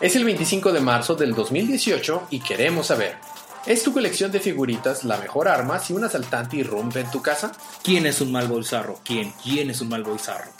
Es 0.00 0.16
el 0.16 0.24
25 0.24 0.72
de 0.72 0.80
marzo 0.80 1.14
del 1.14 1.34
2018 1.34 2.28
y 2.30 2.40
queremos 2.40 2.86
saber, 2.86 3.16
¿es 3.66 3.82
tu 3.82 3.92
colección 3.92 4.32
de 4.32 4.40
figuritas 4.40 5.04
la 5.04 5.18
mejor 5.18 5.48
arma 5.48 5.78
si 5.78 5.92
un 5.92 6.04
asaltante 6.04 6.56
irrumpe 6.56 7.00
en 7.00 7.10
tu 7.10 7.20
casa? 7.20 7.52
¿Quién 7.82 8.06
es 8.06 8.20
un 8.20 8.32
mal 8.32 8.48
bolsarro? 8.48 9.00
¿Quién? 9.04 9.32
¿Quién 9.42 9.70
es 9.70 9.80
un 9.80 9.90
mal 9.90 10.02
bolsarro? 10.02 10.50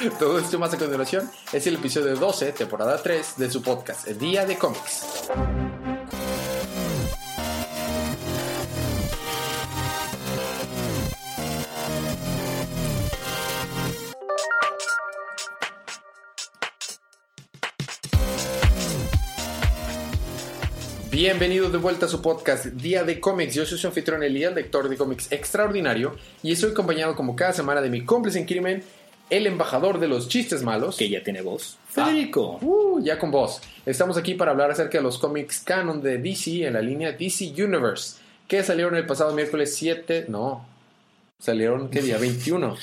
Todo 0.18 0.38
esto 0.38 0.58
más 0.58 0.72
a 0.72 0.78
continuación 0.78 1.30
es 1.52 1.66
el 1.66 1.74
episodio 1.74 2.16
12, 2.16 2.52
temporada 2.52 3.02
3 3.02 3.34
de 3.36 3.50
su 3.50 3.62
podcast, 3.62 4.06
El 4.06 4.18
Día 4.18 4.46
de 4.46 4.56
Cómics. 4.56 5.06
Bienvenidos 21.20 21.70
de 21.70 21.76
vuelta 21.76 22.06
a 22.06 22.08
su 22.08 22.22
podcast 22.22 22.64
Día 22.64 23.04
de 23.04 23.20
Cómics. 23.20 23.54
Yo 23.54 23.66
soy 23.66 23.76
su 23.76 23.86
anfitrión 23.86 24.22
Elías, 24.22 24.54
lector 24.54 24.88
de 24.88 24.96
cómics 24.96 25.30
extraordinario, 25.30 26.16
y 26.42 26.50
estoy 26.50 26.70
acompañado 26.70 27.14
como 27.14 27.36
cada 27.36 27.52
semana 27.52 27.82
de 27.82 27.90
mi 27.90 28.06
cómplice 28.06 28.38
en 28.38 28.46
crimen, 28.46 28.82
el 29.28 29.46
embajador 29.46 30.00
de 30.00 30.08
los 30.08 30.30
chistes 30.30 30.62
malos. 30.62 30.96
Que 30.96 31.10
ya 31.10 31.22
tiene 31.22 31.42
voz. 31.42 31.76
Federico. 31.90 32.58
Uh, 32.62 33.04
ya 33.04 33.18
con 33.18 33.30
voz. 33.30 33.60
Estamos 33.84 34.16
aquí 34.16 34.32
para 34.32 34.52
hablar 34.52 34.70
acerca 34.70 34.96
de 34.96 35.04
los 35.04 35.18
cómics 35.18 35.60
canon 35.60 36.00
de 36.00 36.16
DC 36.16 36.66
en 36.66 36.72
la 36.72 36.80
línea 36.80 37.12
DC 37.12 37.52
Universe, 37.62 38.16
que 38.48 38.62
salieron 38.62 38.96
el 38.96 39.04
pasado 39.04 39.34
miércoles 39.34 39.74
7, 39.74 40.24
no, 40.28 40.64
salieron, 41.38 41.90
¿qué 41.90 42.00
día? 42.00 42.16
21. 42.16 42.76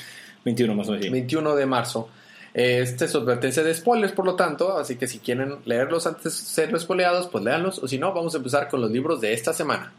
21 0.44 0.74
más 0.76 0.86
o 0.86 0.92
menos. 0.92 1.06
sí. 1.06 1.10
21 1.10 1.56
de 1.56 1.66
marzo. 1.66 2.08
Esta 2.54 3.04
es 3.04 3.12
su 3.12 3.18
advertencia 3.18 3.62
de 3.62 3.74
spoilers, 3.74 4.12
por 4.12 4.24
lo 4.24 4.34
tanto, 4.34 4.78
así 4.78 4.96
que 4.96 5.06
si 5.06 5.18
quieren 5.18 5.56
leerlos 5.64 6.06
antes 6.06 6.24
de 6.24 6.30
ser 6.30 6.80
spoileados, 6.80 7.28
pues 7.28 7.44
léanlos, 7.44 7.78
o 7.78 7.86
si 7.88 7.98
no, 7.98 8.12
vamos 8.12 8.34
a 8.34 8.38
empezar 8.38 8.68
con 8.68 8.80
los 8.80 8.90
libros 8.90 9.20
de 9.20 9.32
esta 9.32 9.52
semana. 9.52 9.92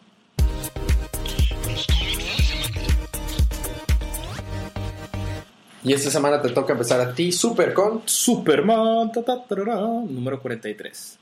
Y 5.84 5.94
esta 5.94 6.10
semana 6.10 6.42
te 6.42 6.50
toca 6.50 6.74
empezar 6.74 7.00
a 7.00 7.14
ti, 7.14 7.32
Super 7.32 7.74
con 7.74 8.02
Superman, 8.06 9.12
ta, 9.12 9.24
ta, 9.24 9.44
tarara, 9.44 9.80
número 9.80 10.42
43. 10.42 11.20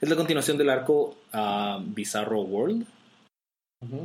Es 0.00 0.08
la 0.08 0.16
continuación 0.16 0.56
del 0.56 0.70
arco 0.70 1.18
ah, 1.32 1.78
Bizarro 1.84 2.40
World, 2.42 2.86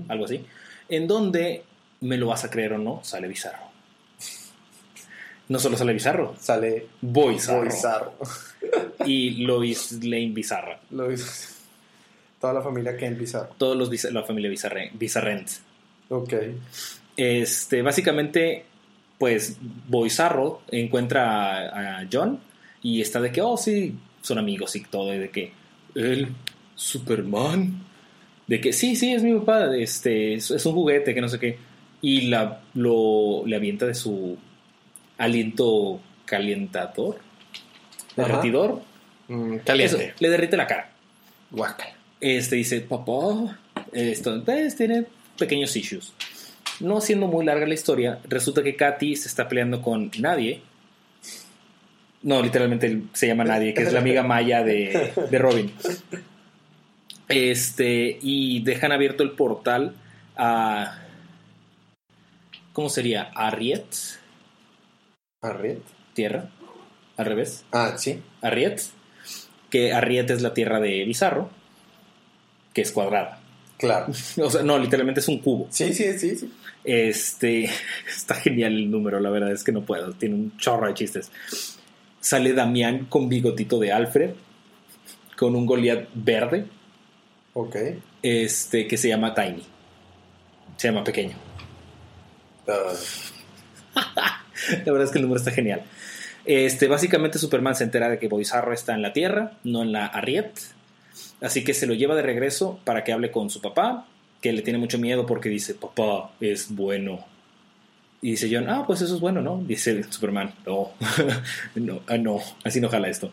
algo 0.10 0.26
así, 0.26 0.46
en 0.90 1.08
donde, 1.08 1.64
me 2.02 2.18
lo 2.18 2.28
vas 2.28 2.44
a 2.44 2.50
creer 2.50 2.74
o 2.74 2.78
no, 2.78 3.00
sale 3.04 3.28
Bizarro. 3.28 3.73
No 5.50 5.60
solo 5.60 5.78
sale 5.78 5.94
Bizarro, 5.94 6.36
Sale 6.40 6.88
Boizarro. 7.02 7.64
Bizarro. 7.66 8.14
Y 9.06 9.44
Lois 9.46 9.92
Lane 10.04 10.30
Bizarra. 10.32 10.80
Lo 10.92 11.12
hizo 11.12 11.26
toda 12.40 12.54
la 12.54 12.62
familia 12.62 12.96
Ken 12.98 13.18
Bizarro. 13.18 13.50
Todos 13.58 13.78
los 13.78 13.92
Biz- 13.92 14.12
la 14.12 14.24
familia 14.24 14.50
Bizarre, 14.50 14.90
Bizarrent. 14.94 15.50
Ok. 16.10 16.34
Este, 17.18 17.82
básicamente, 17.82 18.66
pues 19.20 19.58
Boizarro 19.88 20.62
encuentra 20.72 21.70
a, 21.70 22.00
a 22.02 22.08
John 22.12 22.40
y 22.82 23.02
está 23.02 23.20
de 23.22 23.32
que, 23.32 23.42
oh, 23.42 23.58
sí, 23.58 23.96
son 24.22 24.38
amigos 24.38 24.76
y 24.76 24.82
todo, 24.84 25.14
y 25.14 25.20
de 25.20 25.30
que 25.30 25.52
él, 25.96 26.30
Superman, 26.76 27.84
de 28.48 28.60
que 28.62 28.74
sí, 28.74 28.96
sí, 28.96 29.14
es 29.14 29.24
mi 29.24 29.34
papá, 29.40 29.76
este, 29.76 30.34
es, 30.36 30.52
es 30.52 30.66
un 30.66 30.74
juguete, 30.74 31.14
que 31.14 31.22
no 31.22 31.30
sé 31.30 31.40
qué, 31.40 31.58
y 32.02 32.22
la, 32.28 32.62
lo, 32.74 33.44
le 33.46 33.56
avienta 33.56 33.86
de 33.86 33.94
su 33.96 34.38
aliento 35.18 36.00
calientador, 36.26 37.20
derretidor, 38.16 38.82
Mm, 39.28 39.54
eso, 39.56 39.64
caliente. 39.66 40.14
le 40.20 40.30
derrite 40.30 40.58
la 40.58 40.68
cara. 40.68 40.92
Guácala. 41.50 41.94
Este 42.20 42.58
dice, 42.58 42.82
papá, 42.82 43.58
esto 43.94 44.44
pues, 44.44 44.76
tiene 44.76 45.06
pequeños 45.38 45.76
issues. 45.78 46.14
No 46.82 47.00
siendo 47.00 47.28
muy 47.28 47.46
larga 47.46 47.66
la 47.66 47.74
historia, 47.74 48.20
resulta 48.28 48.64
que 48.64 48.76
Katy 48.76 49.16
se 49.16 49.28
está 49.30 49.48
peleando 49.48 49.82
con 49.82 50.12
Nadie. 50.20 50.62
No, 52.22 52.42
literalmente 52.42 53.04
se 53.14 53.28
llama 53.28 53.44
Nadie, 53.46 53.74
que 53.74 53.84
es 53.84 53.94
la 53.94 54.00
amiga 54.00 54.24
maya 54.24 54.64
de, 54.64 55.14
de 55.30 55.38
Robin. 55.40 55.72
Este, 57.30 58.20
y 58.22 58.62
dejan 58.64 58.92
abierto 58.92 59.24
el 59.24 59.32
portal 59.32 59.96
a. 60.36 61.00
¿Cómo 62.74 62.90
sería? 62.90 63.32
¿Arriet? 63.36 63.86
Arriet. 65.44 65.80
¿Tierra? 66.14 66.50
¿Al 67.18 67.26
revés? 67.28 67.64
Ah, 67.72 67.94
sí. 67.98 68.20
Arriet, 68.42 68.82
que 69.70 69.94
Arriet 69.94 70.30
es 70.32 70.42
la 70.42 70.54
tierra 70.54 70.80
de 70.80 71.04
Bizarro, 71.06 71.50
que 72.74 72.82
es 72.82 72.92
cuadrada. 72.92 73.40
Claro. 73.78 74.08
O 74.42 74.50
sea, 74.50 74.64
no, 74.64 74.80
literalmente 74.80 75.20
es 75.20 75.28
un 75.28 75.40
cubo. 75.40 75.68
Sí, 75.70 75.94
sí, 75.94 76.18
sí, 76.18 76.36
sí. 76.36 76.52
Este, 76.84 77.70
está 78.08 78.36
genial 78.36 78.74
el 78.74 78.90
número, 78.90 79.20
la 79.20 79.30
verdad 79.30 79.52
es 79.52 79.64
que 79.64 79.72
no 79.72 79.82
puedo, 79.84 80.14
tiene 80.14 80.36
un 80.36 80.58
chorro 80.58 80.88
de 80.88 80.94
chistes. 80.96 81.32
Sale 82.20 82.54
Damián 82.54 83.06
con 83.06 83.28
bigotito 83.30 83.80
de 83.80 83.92
Alfred, 83.92 84.32
con 85.38 85.56
un 85.56 85.66
Goliath 85.66 86.08
verde, 86.14 86.66
Ok. 87.54 87.76
este, 88.22 88.88
que 88.88 88.98
se 88.98 89.10
llama 89.10 89.36
Tiny. 89.36 89.64
Se 90.78 90.88
llama 90.88 91.04
Pequeño. 91.04 91.36
Ah, 92.68 92.94
La 94.86 94.92
verdad 94.92 95.04
es 95.06 95.12
que 95.12 95.18
el 95.20 95.24
número 95.24 95.40
está 95.40 95.52
genial. 95.52 95.84
Este, 96.46 96.88
básicamente 96.88 97.40
Superman 97.40 97.76
se 97.76 97.86
entera 97.86 98.10
de 98.10 98.20
que 98.20 98.28
Boizarro 98.28 98.74
está 98.74 98.94
en 98.94 99.02
la 99.02 99.14
Tierra, 99.14 99.54
no 99.64 99.82
en 99.84 99.92
la 99.92 100.08
Arriet. 100.08 100.52
Así 101.42 101.64
que 101.64 101.74
se 101.74 101.88
lo 101.88 101.94
lleva 101.94 102.16
de 102.16 102.22
regreso 102.22 102.80
para 102.84 103.04
que 103.04 103.14
hable 103.14 103.32
con 103.32 103.50
su 103.50 103.62
papá, 103.62 104.08
que 104.42 104.52
le 104.54 104.62
tiene 104.62 104.80
mucho 104.80 104.98
miedo 104.98 105.26
porque 105.26 105.50
dice, 105.50 105.74
papá 105.74 106.32
es 106.40 106.74
bueno. 106.74 107.26
Y 108.22 108.32
dice 108.32 108.50
John, 108.52 108.70
ah, 108.70 108.86
pues 108.88 109.02
eso 109.02 109.16
es 109.16 109.22
bueno, 109.22 109.42
¿no? 109.42 109.62
Dice 109.66 110.04
Superman, 110.04 110.54
no, 110.66 110.92
no, 111.76 112.02
ah, 112.08 112.18
no, 112.18 112.40
así 112.64 112.80
no 112.80 112.90
jala 112.90 113.10
esto. 113.10 113.32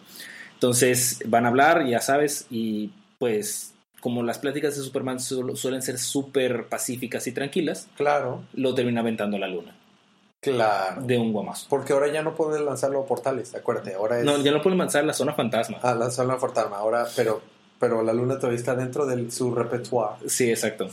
Entonces 0.54 1.20
van 1.26 1.46
a 1.46 1.48
hablar, 1.48 1.86
ya 1.86 2.00
sabes, 2.00 2.46
y 2.50 2.90
pues 3.18 3.72
como 4.00 4.22
las 4.22 4.38
pláticas 4.38 4.76
de 4.76 4.82
Superman 4.82 5.20
su- 5.20 5.56
suelen 5.56 5.82
ser 5.82 5.98
súper 5.98 6.66
pacíficas 6.66 7.26
y 7.26 7.32
tranquilas, 7.32 7.88
claro. 7.96 8.42
lo 8.54 8.74
termina 8.74 9.00
aventando 9.00 9.36
a 9.36 9.40
la 9.40 9.48
luna 9.48 9.74
Claro. 10.40 11.02
de 11.02 11.18
un 11.18 11.32
guamazo. 11.32 11.66
Porque 11.68 11.92
ahora 11.92 12.10
ya 12.10 12.22
no 12.22 12.34
puedes 12.34 12.62
lanzarlo 12.62 13.00
a 13.00 13.06
portales, 13.06 13.54
acuérdate. 13.54 13.94
Ahora 13.94 14.20
es. 14.20 14.24
No, 14.24 14.38
ya 14.38 14.52
no 14.52 14.62
pueden 14.62 14.78
lanzar 14.78 15.04
la 15.04 15.12
zona 15.12 15.34
fantasma. 15.34 15.78
Ah, 15.82 15.94
lanzarlo 15.94 16.32
a 16.32 16.38
portal. 16.38 16.68
Ahora, 16.72 17.06
pero, 17.14 17.42
pero 17.78 18.02
la 18.02 18.12
luna 18.12 18.36
todavía 18.36 18.58
está 18.58 18.74
dentro 18.74 19.06
de 19.06 19.30
su 19.30 19.54
repertoire. 19.54 20.14
Sí, 20.26 20.48
exacto. 20.50 20.88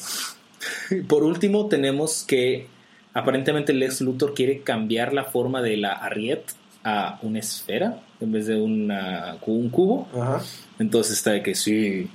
Por 1.08 1.24
último, 1.24 1.68
tenemos 1.68 2.24
que 2.24 2.68
aparentemente 3.14 3.74
Lex 3.74 4.02
Luthor 4.02 4.34
quiere 4.34 4.62
cambiar 4.62 5.14
la 5.14 5.24
forma 5.24 5.62
de 5.62 5.78
la 5.78 5.94
Arriet 5.94 6.44
a 6.84 7.20
una 7.22 7.40
esfera 7.40 8.02
en 8.20 8.32
vez 8.32 8.48
de 8.48 8.60
una, 8.60 9.38
un 9.46 9.70
cubo. 9.70 10.08
Ajá. 10.14 10.42
Entonces 10.80 11.18
está 11.18 11.32
de 11.32 11.42
que 11.42 11.56
sí, 11.56 12.10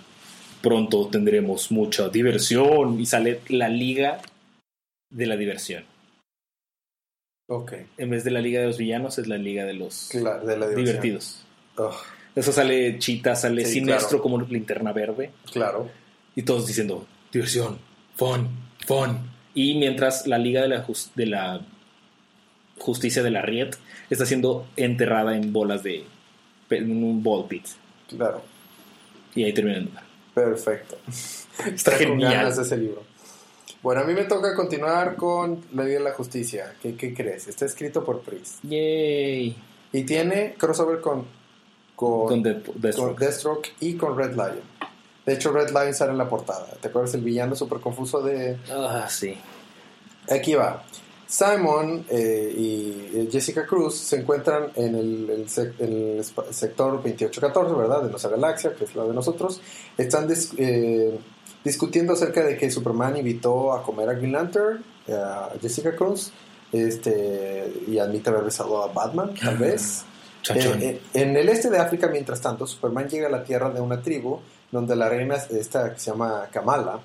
pronto 0.61 1.09
tendremos 1.09 1.71
mucha 1.71 2.09
diversión 2.09 3.01
y 3.01 3.07
sale 3.07 3.41
la 3.49 3.69
liga 3.69 4.21
de 5.11 5.27
la 5.27 5.37
diversión. 5.37 5.85
Ok. 7.55 7.73
En 7.99 8.09
vez 8.11 8.25
de 8.25 8.31
la 8.31 8.41
liga 8.41 8.61
de 8.61 8.67
los 8.69 8.79
villanos 8.79 9.19
es 9.19 9.27
la 9.27 9.37
liga 9.37 9.65
de 9.65 9.75
los 9.75 10.09
Claro, 10.11 10.47
de 10.47 10.57
la 10.57 10.67
diversión. 10.69 10.85
divertidos. 11.03 11.45
Eso 12.35 12.51
sale 12.53 12.99
Chita, 12.99 13.35
sale 13.37 13.65
Sí, 13.67 13.75
Sinestro 13.75 14.09
claro. 14.09 14.23
como 14.23 14.41
linterna 14.43 14.93
verde. 14.93 15.31
claro. 15.53 15.91
Y 16.35 16.43
todos 16.45 16.67
diciendo, 16.67 17.07
diversión, 17.31 17.79
fun, 18.17 18.49
fun. 18.87 19.19
Y 19.55 19.75
mientras 19.79 20.27
la 20.27 20.39
Liga 20.39 20.63
de 20.63 20.69
la, 20.69 20.87
Jus- 20.87 21.11
de 21.15 21.27
la 21.27 21.61
Justicia 22.79 23.23
de 23.23 23.31
la 23.31 23.43
Riet 23.43 23.77
está 24.09 24.25
siendo 24.25 24.67
enterrada 24.77 25.37
en 25.37 25.53
bolas 25.53 25.83
de... 25.83 26.05
en 26.71 27.05
un 27.05 27.23
ball 27.23 27.47
pit. 27.49 27.67
Claro. 28.09 28.43
Y 29.35 29.45
ahí 29.45 29.53
termina 29.53 29.77
el 29.79 29.85
número. 29.85 30.07
Perfecto. 30.35 30.97
Está 31.67 31.91
con 31.99 32.01
genial. 32.01 32.33
ganas 32.33 32.57
de 32.57 32.63
ese 32.63 32.77
libro. 32.79 33.03
Bueno, 33.83 34.03
a 34.03 34.05
mí 34.05 34.15
me 34.15 34.25
toca 34.25 34.55
continuar 34.55 35.17
con 35.17 35.61
La 35.75 35.85
Liga 35.85 35.99
de 35.99 36.05
la 36.05 36.13
Justicia. 36.13 36.75
¿Qué, 36.81 36.97
qué 36.97 37.13
crees? 37.15 37.49
Está 37.49 37.65
escrito 37.65 38.05
por 38.05 38.21
Priest. 38.21 38.63
Yay. 38.63 39.57
Y 39.93 40.05
tiene 40.05 40.55
crossover 40.57 41.01
con, 41.01 41.25
con, 41.97 42.29
Con 42.29 42.43
Death- 42.45 42.97
con 42.97 43.17
Deathstroke. 43.17 43.69
Y 43.81 43.95
con 43.97 44.17
Red 44.17 44.33
Lion. 44.35 44.61
De 45.27 45.33
hecho, 45.35 45.51
Red 45.53 45.71
Lion 45.71 45.95
sale 45.95 46.13
en 46.13 46.19
la 46.19 46.29
portada. 46.29 46.67
¿Te 46.81 46.89
acuerdas 46.89 47.15
el 47.15 47.23
villano 47.23 47.57
súper 47.57 47.81
confuso 47.81 48.23
de... 48.23 48.57
Ah, 48.71 49.07
sí. 49.11 49.37
Aquí 50.31 50.55
va. 50.55 50.85
Simon 51.27 52.05
eh, 52.11 52.55
y 52.57 53.11
eh, 53.15 53.29
Jessica 53.33 53.67
Cruz 53.67 53.97
se 53.97 54.17
encuentran 54.21 54.71
en 54.77 54.95
el, 54.95 55.31
el 55.31 55.47
sec- 55.49 56.23
sector 56.51 56.93
2814, 57.03 57.75
¿verdad? 57.75 58.03
De 58.03 58.11
nuestra 58.11 58.31
galaxia, 58.31 58.75
que 58.75 58.85
es 58.85 58.95
la 58.95 59.05
de 59.05 59.15
nosotros. 59.15 59.61
Están 59.97 60.29
dis- 60.29 60.53
eh, 60.59 61.19
discutiendo 61.65 62.13
acerca 62.13 62.43
de 62.45 62.57
que 62.57 62.71
Superman 62.71 63.17
invitó 63.17 63.73
a 63.73 63.83
comer 63.83 64.09
a 64.09 64.15
Green 64.15 64.33
Lantern, 64.33 64.85
eh, 65.07 65.15
a 65.15 65.51
Jessica 65.61 65.95
Cruz, 65.95 66.33
este, 66.73 67.73
y 67.87 67.99
admite 67.99 68.31
haber 68.31 68.45
besado 68.45 68.83
a 68.83 68.89
Batman, 68.89 69.35
tal 69.35 69.59
vez. 69.59 70.05
Chon, 70.43 70.59
chon. 70.59 70.83
Eh, 70.83 70.87
eh, 70.87 71.01
en 71.15 71.37
el 71.37 71.49
este 71.49 71.71
de 71.71 71.79
África, 71.79 72.09
mientras 72.09 72.41
tanto, 72.41 72.67
Superman 72.67 73.09
llega 73.09 73.29
a 73.29 73.31
la 73.31 73.45
tierra 73.45 73.71
de 73.71 73.81
una 73.81 74.01
tribu 74.01 74.41
donde 74.71 74.97
la 74.97 75.09
reina 75.09 75.37
es 75.37 75.51
esta 75.51 75.93
que 75.93 76.01
se 76.01 76.11
llama 76.11 76.49
Kamala, 76.51 76.99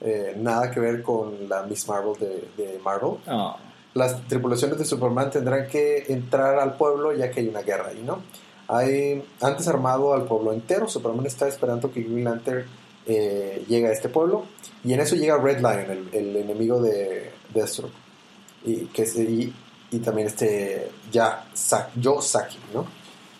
eh, 0.00 0.34
nada 0.36 0.70
que 0.70 0.80
ver 0.80 1.02
con 1.02 1.48
la 1.48 1.62
Miss 1.62 1.88
Marvel 1.88 2.14
de, 2.18 2.48
de 2.56 2.78
Marvel. 2.80 3.18
Oh, 3.28 3.56
Las 3.94 4.26
tripulaciones 4.26 4.76
de 4.78 4.84
Superman 4.84 5.30
tendrán 5.30 5.68
que 5.68 6.04
entrar 6.08 6.58
al 6.58 6.76
pueblo 6.76 7.14
ya 7.14 7.30
que 7.30 7.40
hay 7.40 7.48
una 7.48 7.62
guerra 7.62 7.88
ahí, 7.88 8.02
¿no? 8.04 8.18
Hay, 8.66 9.24
antes 9.40 9.68
armado 9.68 10.12
al 10.12 10.24
pueblo 10.24 10.52
entero, 10.52 10.88
Superman 10.88 11.26
está 11.26 11.46
esperando 11.46 11.92
que 11.92 12.02
Green 12.02 12.24
Lantern 12.24 12.66
eh, 13.06 13.64
llegue 13.68 13.88
a 13.88 13.92
este 13.92 14.08
pueblo 14.08 14.44
y 14.84 14.92
en 14.92 15.00
eso 15.00 15.16
llega 15.16 15.36
Red 15.38 15.58
Lion, 15.58 15.90
el, 15.90 16.08
el 16.12 16.36
enemigo 16.36 16.80
de 16.80 17.30
Deathstroke. 17.52 17.92
Y, 18.64 18.86
que 18.86 19.02
es- 19.02 19.16
y, 19.16 19.52
y 19.90 19.98
también 19.98 20.26
este 20.28 20.90
ya 21.12 21.46
Sa- 21.52 21.90
Joe 22.02 22.22
Saki, 22.22 22.58
¿no? 22.72 22.86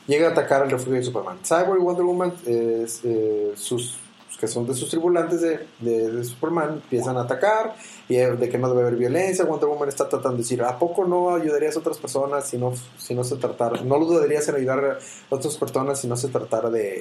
Llega 0.06 0.28
a 0.28 0.32
atacar 0.32 0.62
al 0.62 0.70
refugio 0.70 0.94
de 0.94 1.02
Superman. 1.02 1.38
Cyborg 1.43 1.81
y 1.81 1.82
Wonder 1.82 2.05
Woman, 2.05 2.34
eh, 2.46 2.87
eh, 3.05 3.52
sus, 3.56 3.96
que 4.38 4.46
son 4.46 4.66
de 4.66 4.75
sus 4.75 4.90
tripulantes 4.90 5.40
de, 5.40 5.67
de- 5.81 6.10
de 6.10 6.25
Superman, 6.25 6.75
empiezan 6.75 7.17
a 7.17 7.22
atacar 7.22 7.75
y 8.06 8.17
de 8.17 8.49
que 8.50 8.58
no 8.58 8.69
debe 8.69 8.82
haber 8.82 8.96
violencia. 8.96 9.46
Wonder 9.46 9.67
Woman 9.69 9.88
está 9.88 10.06
tratando 10.06 10.37
de 10.37 10.43
decir, 10.43 10.62
¿a 10.62 10.78
poco 10.78 11.06
no 11.06 11.34
ayudarías 11.34 11.75
a 11.76 11.78
otras 11.78 11.96
personas 11.96 12.46
si 12.46 12.58
no, 12.58 12.75
si 12.99 13.14
no 13.14 13.25
se 13.25 13.37
tratara? 13.37 13.81
No 13.81 13.96
lo 13.99 14.05
dudarías 14.05 14.46
en 14.49 14.56
ayudar 14.56 14.84
a 14.84 15.34
otras 15.34 15.56
personas 15.56 15.99
si 16.00 16.06
no 16.06 16.19
se 16.19 16.28
tratara 16.28 16.69
de, 16.69 17.00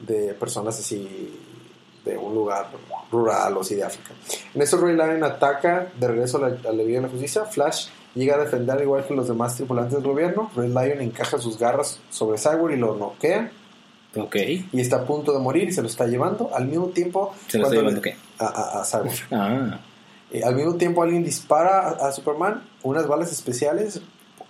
de 0.00 0.34
personas 0.34 0.76
así 0.80 1.38
de 2.04 2.16
un 2.18 2.34
lugar 2.34 2.68
rural 3.10 3.56
o 3.56 3.60
así 3.60 3.74
de 3.76 3.84
África. 3.84 4.10
En 4.54 4.62
eso 4.62 4.76
Ray 4.78 4.94
Lion 4.94 5.22
ataca 5.24 5.88
de 5.98 6.08
regreso 6.08 6.38
a 6.38 6.48
la, 6.48 6.56
a 6.68 6.72
la 6.72 6.82
Liga 6.82 7.00
de 7.00 7.06
la 7.06 7.08
Justicia. 7.08 7.44
Flash 7.44 7.88
llega 8.14 8.34
a 8.34 8.38
defender 8.38 8.80
igual 8.82 9.04
que 9.06 9.14
los 9.14 9.28
demás 9.28 9.54
tripulantes 9.56 9.94
del 9.94 10.02
gobierno. 10.02 10.50
Red 10.56 10.68
Lion 10.70 11.00
encaja 11.00 11.38
sus 11.38 11.58
garras 11.58 12.00
sobre 12.10 12.38
Cyborg 12.38 12.74
y 12.74 12.76
lo 12.78 12.96
noquea. 12.96 13.50
ok. 14.16 14.36
Y 14.72 14.80
está 14.80 14.96
a 14.96 15.04
punto 15.04 15.32
de 15.32 15.38
morir 15.38 15.68
y 15.68 15.72
se 15.72 15.80
lo 15.82 15.88
está 15.88 16.06
llevando. 16.06 16.50
Al 16.54 16.66
mismo 16.66 16.88
tiempo... 16.88 17.32
¿Se 17.48 17.58
lo 17.58 17.64
está 17.64 17.76
llevando 17.76 18.00
le- 18.00 18.10
qué? 18.10 18.16
A, 18.38 18.46
a- 18.46 18.80
a 18.80 18.84
Cyborg. 18.84 19.16
Ah, 19.30 19.78
Eh, 20.32 20.42
al 20.42 20.54
mismo 20.56 20.74
tiempo 20.76 21.02
alguien 21.02 21.22
dispara 21.22 21.90
a, 21.90 22.08
a 22.08 22.12
Superman 22.12 22.62
unas 22.82 23.06
balas 23.06 23.30
especiales. 23.30 24.00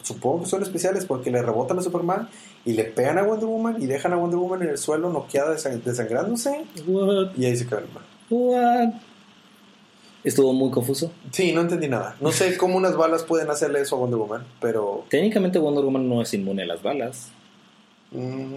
Supongo 0.02 0.42
que 0.44 0.50
son 0.50 0.62
especiales 0.62 1.04
porque 1.06 1.30
le 1.30 1.40
rebotan 1.42 1.78
a 1.78 1.82
Superman 1.82 2.28
y 2.64 2.72
le 2.72 2.84
pegan 2.84 3.18
a 3.18 3.22
Wonder 3.22 3.46
Woman 3.46 3.80
y 3.82 3.86
dejan 3.86 4.12
a 4.12 4.16
Wonder 4.16 4.38
Woman 4.38 4.62
en 4.62 4.70
el 4.70 4.78
suelo 4.78 5.10
noqueada 5.10 5.54
desang- 5.56 5.82
desangrándose. 5.82 6.64
what? 6.86 7.34
Y 7.36 7.44
ahí 7.46 7.56
se 7.56 7.64
man. 7.64 7.82
What? 8.30 8.94
Estuvo 10.24 10.52
muy 10.52 10.70
confuso. 10.70 11.10
Sí, 11.32 11.52
no 11.52 11.62
entendí 11.62 11.88
nada. 11.88 12.16
No 12.20 12.30
sé 12.30 12.56
cómo 12.56 12.76
unas 12.76 12.96
balas 12.96 13.24
pueden 13.24 13.50
hacerle 13.50 13.80
eso 13.80 13.96
a 13.96 13.98
Wonder 13.98 14.18
Woman, 14.18 14.46
pero... 14.60 15.04
Técnicamente 15.08 15.58
Wonder 15.58 15.84
Woman 15.84 16.08
no 16.08 16.22
es 16.22 16.32
inmune 16.34 16.62
a 16.62 16.66
las 16.66 16.82
balas. 16.82 17.28
mm, 18.12 18.54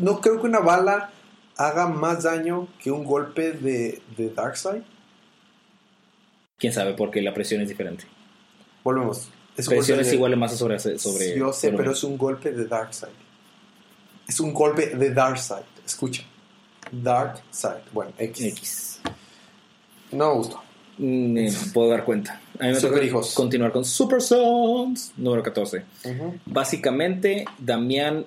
no 0.00 0.20
creo 0.20 0.40
que 0.40 0.46
una 0.46 0.60
bala 0.60 1.10
haga 1.56 1.86
más 1.88 2.22
daño 2.22 2.68
que 2.82 2.90
un 2.90 3.04
golpe 3.04 3.52
de, 3.52 4.00
de 4.16 4.30
Darkseid. 4.30 4.82
Quién 6.58 6.72
sabe, 6.72 6.94
porque 6.94 7.20
la 7.22 7.34
presión 7.34 7.60
es 7.60 7.68
diferente. 7.68 8.04
Volvemos. 8.84 9.28
Es 9.56 9.66
un 9.68 9.74
Presión 9.76 9.96
golpe 9.96 10.02
es 10.02 10.08
de- 10.10 10.14
igual 10.16 10.36
masa 10.36 10.56
sobre, 10.56 10.78
sobre 10.78 11.36
Yo 11.38 11.52
sé, 11.52 11.72
pero 11.72 11.92
es 11.92 12.02
un 12.04 12.16
golpe 12.16 12.52
de 12.52 12.64
Darkseid. 12.66 13.10
Es 14.26 14.40
un 14.40 14.54
golpe 14.54 14.86
de 14.94 15.12
Darkseid. 15.12 15.64
Escucha. 15.84 16.22
Darkseid. 16.90 17.82
Bueno, 17.92 18.12
X. 18.18 18.44
X. 18.44 19.00
No 20.12 20.28
me 20.30 20.34
gustó. 20.34 20.62
Mm, 20.98 21.32
Me 21.32 21.52
puedo 21.72 21.90
dar 21.90 22.04
cuenta. 22.04 22.40
A 22.58 22.64
mí 22.64 22.72
me 22.72 22.80
Super 22.80 23.02
hijos. 23.04 23.32
continuar 23.34 23.72
con 23.72 23.84
Super 23.84 24.20
Sons, 24.20 25.12
número 25.16 25.42
14. 25.42 25.84
Ujú. 26.04 26.38
Básicamente, 26.46 27.44
Damián 27.58 28.26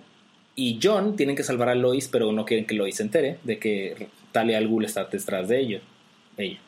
y 0.56 0.80
John 0.82 1.16
tienen 1.16 1.36
que 1.36 1.44
salvar 1.44 1.70
a 1.70 1.76
Lois, 1.76 2.08
pero 2.08 2.32
no 2.32 2.46
quieren 2.46 2.66
que 2.66 2.74
Lois 2.76 2.96
se 2.98 3.04
entere 3.04 3.40
de 3.44 3.60
que 3.60 4.08
Talia 4.32 4.58
al 4.58 4.68
Ghul 4.68 4.86
está 4.86 5.06
detrás 5.06 5.48
de 5.48 5.60
ellos. 5.60 5.82
Ella. 6.38 6.60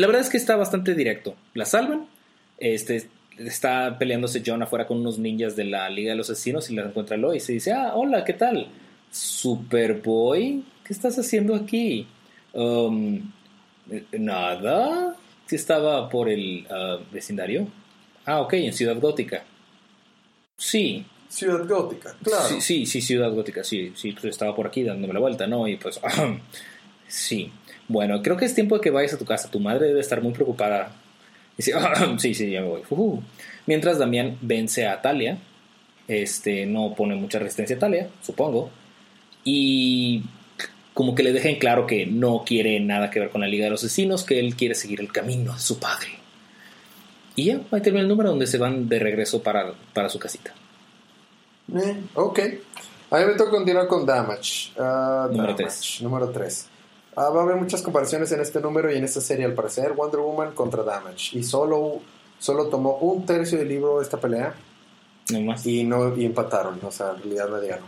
La 0.00 0.06
verdad 0.06 0.22
es 0.22 0.30
que 0.30 0.38
está 0.38 0.56
bastante 0.56 0.94
directo. 0.94 1.36
La 1.52 1.66
salvan. 1.66 2.06
Este, 2.56 3.10
está 3.36 3.98
peleándose 3.98 4.42
John 4.44 4.62
afuera 4.62 4.86
con 4.86 4.96
unos 4.96 5.18
ninjas 5.18 5.56
de 5.56 5.64
la 5.64 5.90
Liga 5.90 6.12
de 6.12 6.16
los 6.16 6.30
Asesinos 6.30 6.70
y 6.70 6.74
la 6.74 6.86
encuentra 6.86 7.18
Lois 7.18 7.46
y 7.50 7.54
dice, 7.54 7.72
ah, 7.72 7.92
hola, 7.94 8.24
¿qué 8.24 8.32
tal? 8.32 8.68
Superboy, 9.10 10.64
¿qué 10.86 10.92
estás 10.94 11.18
haciendo 11.18 11.54
aquí? 11.54 12.08
Um, 12.54 13.30
nada. 14.12 15.16
Sí 15.44 15.56
estaba 15.56 16.08
por 16.08 16.30
el 16.30 16.66
ah, 16.70 16.96
vecindario. 17.12 17.68
Ah, 18.24 18.40
ok, 18.40 18.54
en 18.54 18.72
Ciudad 18.72 18.98
Gótica. 18.98 19.44
Sí, 20.56 21.04
Ciudad 21.28 21.68
Gótica, 21.68 22.16
claro. 22.22 22.48
sí, 22.48 22.62
sí, 22.62 22.86
sí, 22.86 23.02
Ciudad 23.02 23.30
Gótica, 23.34 23.62
sí, 23.62 23.92
sí, 23.94 24.12
pues 24.12 24.24
estaba 24.24 24.56
por 24.56 24.66
aquí 24.66 24.82
dándome 24.82 25.12
la 25.12 25.20
vuelta, 25.20 25.46
¿no? 25.46 25.68
Y 25.68 25.76
pues, 25.76 26.00
sí. 27.06 27.52
Bueno, 27.90 28.22
creo 28.22 28.36
que 28.36 28.44
es 28.44 28.54
tiempo 28.54 28.76
de 28.76 28.80
que 28.82 28.90
vayas 28.90 29.14
a 29.14 29.18
tu 29.18 29.24
casa. 29.24 29.50
Tu 29.50 29.58
madre 29.58 29.88
debe 29.88 29.98
estar 29.98 30.22
muy 30.22 30.32
preocupada. 30.32 30.92
Dice, 31.56 31.74
sí, 32.18 32.34
sí, 32.34 32.48
ya 32.48 32.60
me 32.60 32.68
voy. 32.68 33.20
Mientras 33.66 33.98
Damián 33.98 34.38
vence 34.40 34.86
a 34.86 35.02
Talia, 35.02 35.38
este, 36.06 36.66
no 36.66 36.94
pone 36.94 37.16
mucha 37.16 37.40
resistencia 37.40 37.74
a 37.74 37.78
Talia, 37.80 38.08
supongo. 38.22 38.70
Y 39.42 40.22
como 40.94 41.16
que 41.16 41.24
le 41.24 41.32
deja 41.32 41.48
en 41.48 41.58
claro 41.58 41.84
que 41.84 42.06
no 42.06 42.44
quiere 42.46 42.78
nada 42.78 43.10
que 43.10 43.18
ver 43.18 43.30
con 43.30 43.40
la 43.40 43.48
Liga 43.48 43.64
de 43.64 43.70
los 43.70 43.82
Asesinos, 43.82 44.22
que 44.22 44.38
él 44.38 44.54
quiere 44.54 44.76
seguir 44.76 45.00
el 45.00 45.10
camino 45.10 45.54
de 45.54 45.58
su 45.58 45.80
padre. 45.80 46.10
Y 47.34 47.46
ya, 47.46 47.60
ahí 47.72 47.80
termina 47.80 48.02
el 48.02 48.08
número 48.08 48.30
donde 48.30 48.46
se 48.46 48.58
van 48.58 48.88
de 48.88 49.00
regreso 49.00 49.42
para, 49.42 49.72
para 49.92 50.08
su 50.08 50.20
casita. 50.20 50.54
Eh, 51.74 51.96
ok. 52.14 52.38
A 53.10 53.18
mí 53.18 53.24
me 53.24 53.34
toca 53.34 53.50
continuar 53.50 53.88
con 53.88 54.06
Damage. 54.06 54.70
Ah, 54.78 55.26
Número 55.28 55.54
Damage, 55.54 55.64
tres. 55.64 56.02
Número 56.02 56.28
3. 56.30 56.69
Va 57.16 57.40
a 57.40 57.42
haber 57.42 57.56
muchas 57.56 57.82
comparaciones 57.82 58.30
en 58.32 58.40
este 58.40 58.60
número 58.60 58.92
y 58.92 58.96
en 58.96 59.04
esta 59.04 59.20
serie 59.20 59.44
al 59.44 59.54
parecer. 59.54 59.92
Wonder 59.92 60.20
Woman 60.20 60.52
contra 60.54 60.82
Damage. 60.82 61.36
Y 61.38 61.42
solo, 61.42 62.00
solo 62.38 62.66
tomó 62.68 62.96
un 62.98 63.26
tercio 63.26 63.58
del 63.58 63.68
libro 63.68 64.00
esta 64.00 64.18
pelea 64.18 64.54
No 65.30 65.40
más. 65.42 65.66
y 65.66 65.84
no 65.84 66.16
y 66.16 66.24
empataron. 66.24 66.78
O 66.84 66.90
sea, 66.90 67.10
en 67.10 67.16
realidad 67.18 67.48
no 67.48 67.60
dieron. 67.60 67.84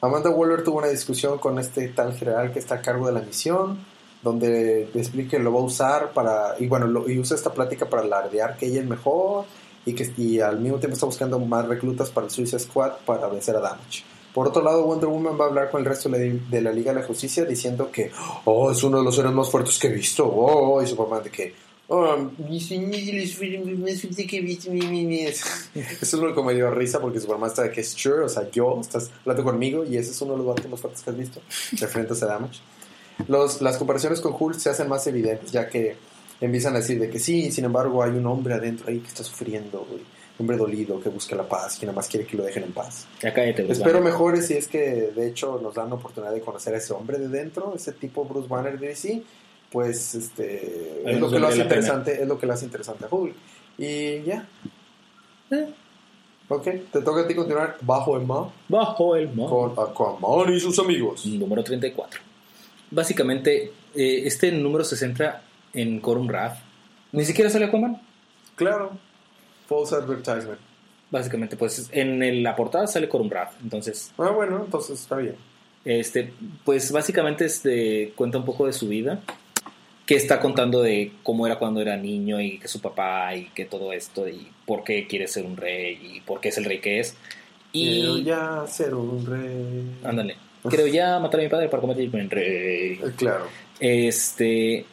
Amanda 0.00 0.30
Waller 0.30 0.64
tuvo 0.64 0.78
una 0.78 0.88
discusión 0.88 1.38
con 1.38 1.58
este 1.58 1.88
tal 1.88 2.14
general 2.14 2.52
que 2.52 2.58
está 2.58 2.76
a 2.76 2.80
cargo 2.82 3.06
de 3.06 3.12
la 3.12 3.20
misión, 3.20 3.78
donde 4.22 4.88
le 4.92 5.00
explica 5.00 5.32
que 5.36 5.38
lo 5.38 5.52
va 5.52 5.60
a 5.60 5.64
usar 5.64 6.10
para, 6.12 6.54
y 6.58 6.66
bueno, 6.66 6.86
lo- 6.88 7.08
y 7.08 7.18
usa 7.20 7.36
esta 7.36 7.52
plática 7.52 7.86
para 7.86 8.02
alardear 8.02 8.56
que 8.56 8.66
ella 8.66 8.80
es 8.80 8.86
mejor 8.86 9.44
y 9.84 9.94
que 9.94 10.12
y 10.16 10.40
al 10.40 10.58
mismo 10.60 10.78
tiempo 10.78 10.94
está 10.94 11.06
buscando 11.06 11.38
más 11.38 11.66
reclutas 11.68 12.10
para 12.10 12.26
el 12.26 12.32
Suicide 12.32 12.58
Squad 12.60 12.92
para 13.06 13.28
vencer 13.28 13.54
a 13.56 13.60
Damage. 13.60 14.02
Por 14.34 14.48
otro 14.48 14.62
lado, 14.62 14.84
Wonder 14.84 15.08
Woman 15.08 15.38
va 15.38 15.44
a 15.44 15.48
hablar 15.48 15.70
con 15.70 15.80
el 15.80 15.86
resto 15.86 16.08
de 16.08 16.40
la, 16.50 16.70
de 16.70 16.74
Liga 16.74 16.94
de 16.94 17.00
la 17.00 17.06
Justicia 17.06 17.44
diciendo 17.44 17.90
que, 17.92 18.10
oh, 18.44 18.70
es 18.70 18.82
uno 18.82 18.98
de 18.98 19.04
los 19.04 19.18
héroes 19.18 19.34
más 19.34 19.50
fuertes 19.50 19.78
que 19.78 19.88
he 19.88 19.92
visto, 19.92 20.26
oh, 20.26 20.82
y 20.82 20.86
Superman 20.86 21.22
de 21.22 21.30
que, 21.30 21.54
oh, 21.88 22.16
mis 22.48 22.66
señores 22.66 23.36
fueron 23.36 23.82
más 23.82 24.00
fuertes 24.00 24.26
que 24.26 24.38
he 24.38 24.40
visto, 24.40 24.70
mi, 24.70 24.80
mi, 24.86 25.04
mi". 25.04 25.20
Eso 25.24 25.44
es 25.74 26.12
lo 26.14 26.34
que 26.34 26.42
me 26.42 26.54
dio 26.54 26.70
risa 26.70 26.98
porque 26.98 27.20
Superman 27.20 27.50
está 27.50 27.64
de 27.64 27.72
que 27.72 27.82
es 27.82 27.90
sure, 27.90 28.24
o 28.24 28.28
sea, 28.28 28.50
yo, 28.50 28.78
estás 28.80 29.10
hablando 29.20 29.44
conmigo 29.44 29.84
y 29.84 29.98
ese 29.98 30.12
es 30.12 30.22
uno 30.22 30.32
de 30.32 30.38
los 30.38 30.46
vatos 30.46 30.70
más 30.70 30.80
fuertes 30.80 31.02
que 31.02 31.10
has 31.10 31.18
visto, 31.18 31.42
referentes 31.72 32.22
a 32.22 32.26
Damage. 32.26 32.60
Los, 33.28 33.60
las 33.60 33.76
comparaciones 33.76 34.20
con 34.22 34.34
Hulk 34.38 34.58
se 34.58 34.70
hacen 34.70 34.88
más 34.88 35.06
evidentes 35.06 35.52
ya 35.52 35.68
que 35.68 35.96
empiezan 36.40 36.74
a 36.74 36.78
decir 36.78 36.98
de 36.98 37.10
que 37.10 37.18
sí, 37.18 37.52
sin 37.52 37.66
embargo 37.66 38.02
hay 38.02 38.12
un 38.12 38.26
hombre 38.26 38.54
adentro 38.54 38.88
ahí 38.88 38.98
que 38.98 39.08
está 39.08 39.22
sufriendo, 39.22 39.86
güey. 39.88 40.00
Hombre 40.42 40.56
dolido 40.56 41.00
que 41.00 41.08
busca 41.08 41.36
la 41.36 41.48
paz, 41.48 41.78
que 41.78 41.86
nada 41.86 41.94
más 41.94 42.08
quiere 42.08 42.26
que 42.26 42.36
lo 42.36 42.42
dejen 42.42 42.64
en 42.64 42.72
paz. 42.72 43.06
Ya 43.22 43.32
cállate, 43.32 43.62
Bruce 43.62 43.74
Espero 43.74 43.98
Banner. 43.98 44.12
mejores 44.12 44.46
si 44.48 44.54
es 44.54 44.66
que 44.66 44.80
de 45.14 45.28
hecho 45.28 45.60
nos 45.62 45.74
dan 45.74 45.88
la 45.90 45.94
oportunidad 45.94 46.32
de 46.32 46.40
conocer 46.40 46.74
a 46.74 46.78
ese 46.78 46.92
hombre 46.92 47.18
de 47.18 47.28
dentro, 47.28 47.72
ese 47.76 47.92
tipo 47.92 48.24
Bruce 48.24 48.48
Banner 48.48 48.76
de 48.78 48.88
DC, 48.88 49.22
pues 49.70 50.16
este 50.16 51.02
es 51.08 51.20
lo 51.20 51.30
que 51.30 51.38
lo 51.38 51.46
hace 51.46 51.58
la 51.58 51.64
pena. 51.68 51.76
interesante, 51.80 52.20
es 52.22 52.26
lo 52.28 52.38
que 52.38 52.46
le 52.46 52.52
hace 52.54 52.64
interesante 52.64 53.04
a 53.04 53.08
Hulk. 53.14 53.34
Y 53.78 54.22
ya, 54.22 54.48
Eh, 55.50 55.68
ok, 56.48 56.64
te 56.90 57.00
toca 57.02 57.20
a 57.22 57.28
ti 57.28 57.34
continuar 57.34 57.76
bajo 57.82 58.16
el 58.16 58.26
mar 58.26 58.46
Bajo 58.68 59.14
el 59.16 59.28
mar. 59.34 59.48
con 59.48 59.70
Aquaman 59.78 60.52
y 60.52 60.58
sus 60.60 60.78
amigos. 60.78 61.24
Número 61.26 61.62
34. 61.62 62.20
Básicamente, 62.90 63.72
eh, 63.94 64.22
este 64.26 64.50
número 64.52 64.82
se 64.84 64.96
centra 64.96 65.42
en 65.72 66.00
Corum 66.00 66.26
Wrath. 66.26 66.58
Ni 67.12 67.24
siquiera 67.24 67.48
sale 67.50 67.66
Aquaman. 67.66 68.00
Claro, 68.56 68.90
false 69.72 69.94
advertisement. 69.94 70.58
Básicamente, 71.10 71.56
pues 71.56 71.88
en 71.92 72.22
el- 72.22 72.42
la 72.42 72.56
portada 72.56 72.86
sale 72.86 73.08
Corum 73.08 73.28
Wrath. 73.28 73.52
Entonces, 73.62 74.12
Ah, 74.18 74.30
bueno, 74.30 74.62
entonces 74.64 75.00
está 75.00 75.16
bien. 75.16 75.36
este, 75.84 76.32
pues 76.64 76.90
básicamente 76.92 77.44
este, 77.44 78.12
cuenta 78.16 78.38
un 78.38 78.44
poco 78.44 78.66
de 78.66 78.72
su 78.72 78.88
vida. 78.88 79.20
Que 80.06 80.16
está 80.16 80.40
contando 80.40 80.82
de 80.82 81.12
cómo 81.22 81.46
era 81.46 81.58
cuando 81.60 81.80
era 81.80 81.96
niño 81.96 82.40
y 82.40 82.58
que 82.58 82.66
su 82.66 82.80
papá 82.80 83.34
y 83.36 83.44
que 83.54 83.64
todo 83.66 83.92
esto 83.92 84.28
y 84.28 84.48
por 84.66 84.82
qué 84.82 85.06
quiere 85.06 85.28
ser 85.28 85.44
un 85.46 85.56
rey 85.56 86.16
y 86.16 86.20
por 86.22 86.40
qué 86.40 86.48
es 86.48 86.58
el 86.58 86.64
rey 86.64 86.80
que 86.80 86.98
es. 86.98 87.16
Quiero 87.72 88.18
Y 88.18 88.24
ya 88.24 88.64
ser 88.66 88.94
un 88.94 89.24
rey. 89.24 89.96
ándale, 90.04 90.36
quiero 90.68 90.88
ya 90.88 91.18
matar 91.20 91.38
a 91.40 91.42
mi 91.44 91.48
padre 91.48 91.68
para 91.68 91.80
convertirme 91.80 92.20
en 92.20 92.30
rey. 92.30 92.44
Eh, 93.00 93.12
Claro. 93.16 93.46
Este, 93.78 94.86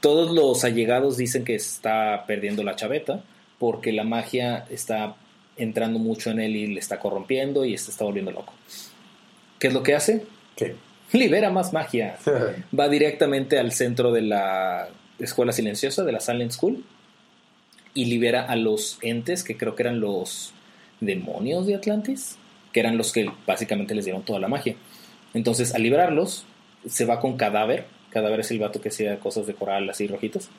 todos 0.00 0.30
los 0.32 0.64
allegados 0.64 1.16
dicen 1.16 1.44
que 1.44 1.54
está 1.54 2.24
perdiendo 2.26 2.62
la 2.62 2.76
chaveta 2.76 3.22
porque 3.62 3.92
la 3.92 4.02
magia 4.02 4.64
está 4.70 5.14
entrando 5.56 6.00
mucho 6.00 6.32
en 6.32 6.40
él 6.40 6.56
y 6.56 6.66
le 6.66 6.80
está 6.80 6.98
corrompiendo 6.98 7.64
y 7.64 7.74
está 7.74 8.02
volviendo 8.02 8.32
loco. 8.32 8.52
¿Qué 9.60 9.68
es 9.68 9.72
lo 9.72 9.84
que 9.84 9.94
hace? 9.94 10.24
¿Qué? 10.56 10.74
Libera 11.12 11.48
más 11.48 11.72
magia. 11.72 12.16
Va 12.76 12.88
directamente 12.88 13.60
al 13.60 13.70
centro 13.70 14.10
de 14.10 14.22
la 14.22 14.88
escuela 15.20 15.52
silenciosa, 15.52 16.02
de 16.02 16.10
la 16.10 16.18
Silent 16.18 16.50
School, 16.50 16.84
y 17.94 18.06
libera 18.06 18.46
a 18.46 18.56
los 18.56 18.98
entes 19.00 19.44
que 19.44 19.56
creo 19.56 19.76
que 19.76 19.84
eran 19.84 20.00
los 20.00 20.52
demonios 20.98 21.68
de 21.68 21.76
Atlantis, 21.76 22.38
que 22.72 22.80
eran 22.80 22.98
los 22.98 23.12
que 23.12 23.30
básicamente 23.46 23.94
les 23.94 24.06
dieron 24.06 24.24
toda 24.24 24.40
la 24.40 24.48
magia. 24.48 24.74
Entonces, 25.34 25.72
al 25.72 25.84
liberarlos, 25.84 26.46
se 26.84 27.04
va 27.04 27.20
con 27.20 27.36
Cadáver. 27.36 27.84
Cadáver 28.10 28.40
es 28.40 28.50
el 28.50 28.58
vato 28.58 28.80
que 28.80 28.88
hacía 28.88 29.20
cosas 29.20 29.46
de 29.46 29.54
coral 29.54 29.88
así 29.88 30.08
rojitas. 30.08 30.50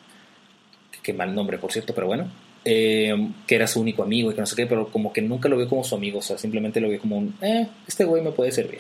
Qué 1.02 1.12
mal 1.12 1.36
nombre, 1.36 1.58
por 1.58 1.74
cierto, 1.74 1.94
pero 1.94 2.08
bueno. 2.08 2.32
Eh, 2.66 3.14
que 3.46 3.56
era 3.56 3.68
su 3.68 3.82
único 3.82 4.04
amigo 4.04 4.32
y 4.32 4.36
que 4.36 4.40
no 4.40 4.48
sé 4.48 4.56
qué, 4.56 4.66
pero 4.66 4.88
como 4.88 5.12
que 5.12 5.22
nunca 5.22 5.50
lo 5.50 5.58
vio 5.58 5.68
como 5.68 5.84
su 5.84 5.96
amigo, 5.96 6.20
o 6.20 6.22
sea, 6.22 6.38
simplemente 6.38 6.80
lo 6.80 6.88
vio 6.88 6.98
como 7.02 7.18
un, 7.18 7.36
eh, 7.42 7.68
este 7.86 8.06
güey 8.06 8.24
me 8.24 8.32
puede 8.32 8.52
servir. 8.54 8.80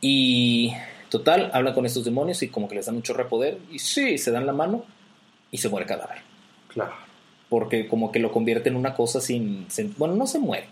Y 0.00 0.72
total, 1.08 1.50
habla 1.54 1.72
con 1.74 1.86
estos 1.86 2.04
demonios 2.04 2.42
y 2.42 2.48
como 2.48 2.68
que 2.68 2.74
les 2.74 2.86
dan 2.86 2.96
un 2.96 3.02
chorro 3.02 3.24
de 3.24 3.30
poder 3.30 3.58
y 3.72 3.78
sí, 3.78 4.18
se 4.18 4.30
dan 4.30 4.44
la 4.46 4.52
mano 4.52 4.84
y 5.50 5.56
se 5.58 5.68
muere 5.68 5.86
cadáver. 5.86 6.18
Claro. 6.68 6.92
Porque 7.48 7.86
como 7.88 8.12
que 8.12 8.18
lo 8.18 8.30
convierte 8.32 8.68
en 8.68 8.76
una 8.76 8.94
cosa 8.94 9.20
sin, 9.20 9.64
sin- 9.70 9.94
bueno, 9.96 10.14
no 10.14 10.26
se 10.26 10.38
muere, 10.38 10.66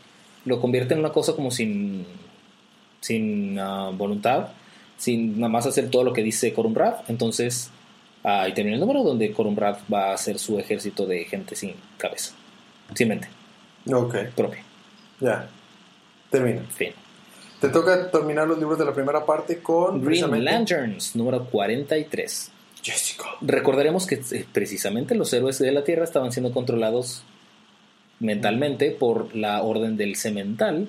lo 0.45 0.61
convierte 0.61 0.95
en 0.95 1.01
una 1.01 1.11
cosa 1.13 1.35
como 1.35 1.51
sin, 1.51 2.05
sin 3.01 3.59
ah, 3.59 3.91
voluntad, 3.95 4.49
sin 4.99 5.39
nada 5.41 5.49
más 5.51 5.67
hacer 5.67 5.89
todo 5.91 6.05
lo 6.05 6.13
que 6.13 6.23
dice 6.23 6.53
Corumbrad. 6.53 6.97
Entonces, 7.09 7.71
ahí 8.25 8.53
termina 8.55 8.75
el 8.77 8.81
número 8.81 9.03
donde 9.03 9.33
Corumbrad 9.33 9.79
va 9.93 10.11
a 10.11 10.15
hacer 10.15 10.39
su 10.39 10.59
ejército 10.59 11.07
de 11.07 11.25
gente 11.25 11.55
sin 11.57 11.75
cabeza, 11.99 12.33
sin 12.95 13.09
mente 13.09 13.29
Ok, 13.91 14.15
propia. 14.37 14.63
ya. 15.21 15.49
Termina. 16.31 16.63
Fin. 16.71 16.93
Te 17.61 17.69
toca 17.69 18.11
terminar 18.11 18.49
los 18.49 18.59
libros 18.59 18.79
de 18.79 18.85
la 18.85 18.95
primera 18.95 19.25
parte 19.27 19.59
con 19.61 20.03
Green 20.05 20.45
Lanterns, 20.45 21.15
número 21.15 21.45
43. 21.45 22.51
Jessica. 22.83 23.25
Recordaremos 23.41 24.07
que 24.07 24.17
eh, 24.33 24.47
precisamente 24.53 25.15
los 25.15 25.33
héroes 25.33 25.59
de 25.59 25.71
la 25.71 25.85
Tierra 25.85 26.05
estaban 26.05 26.33
siendo 26.33 26.53
controlados 26.53 27.23
mentalmente 28.19 28.91
por 28.91 29.37
la 29.37 29.63
Orden 29.63 29.97
del 29.97 30.17
Cemental. 30.17 30.89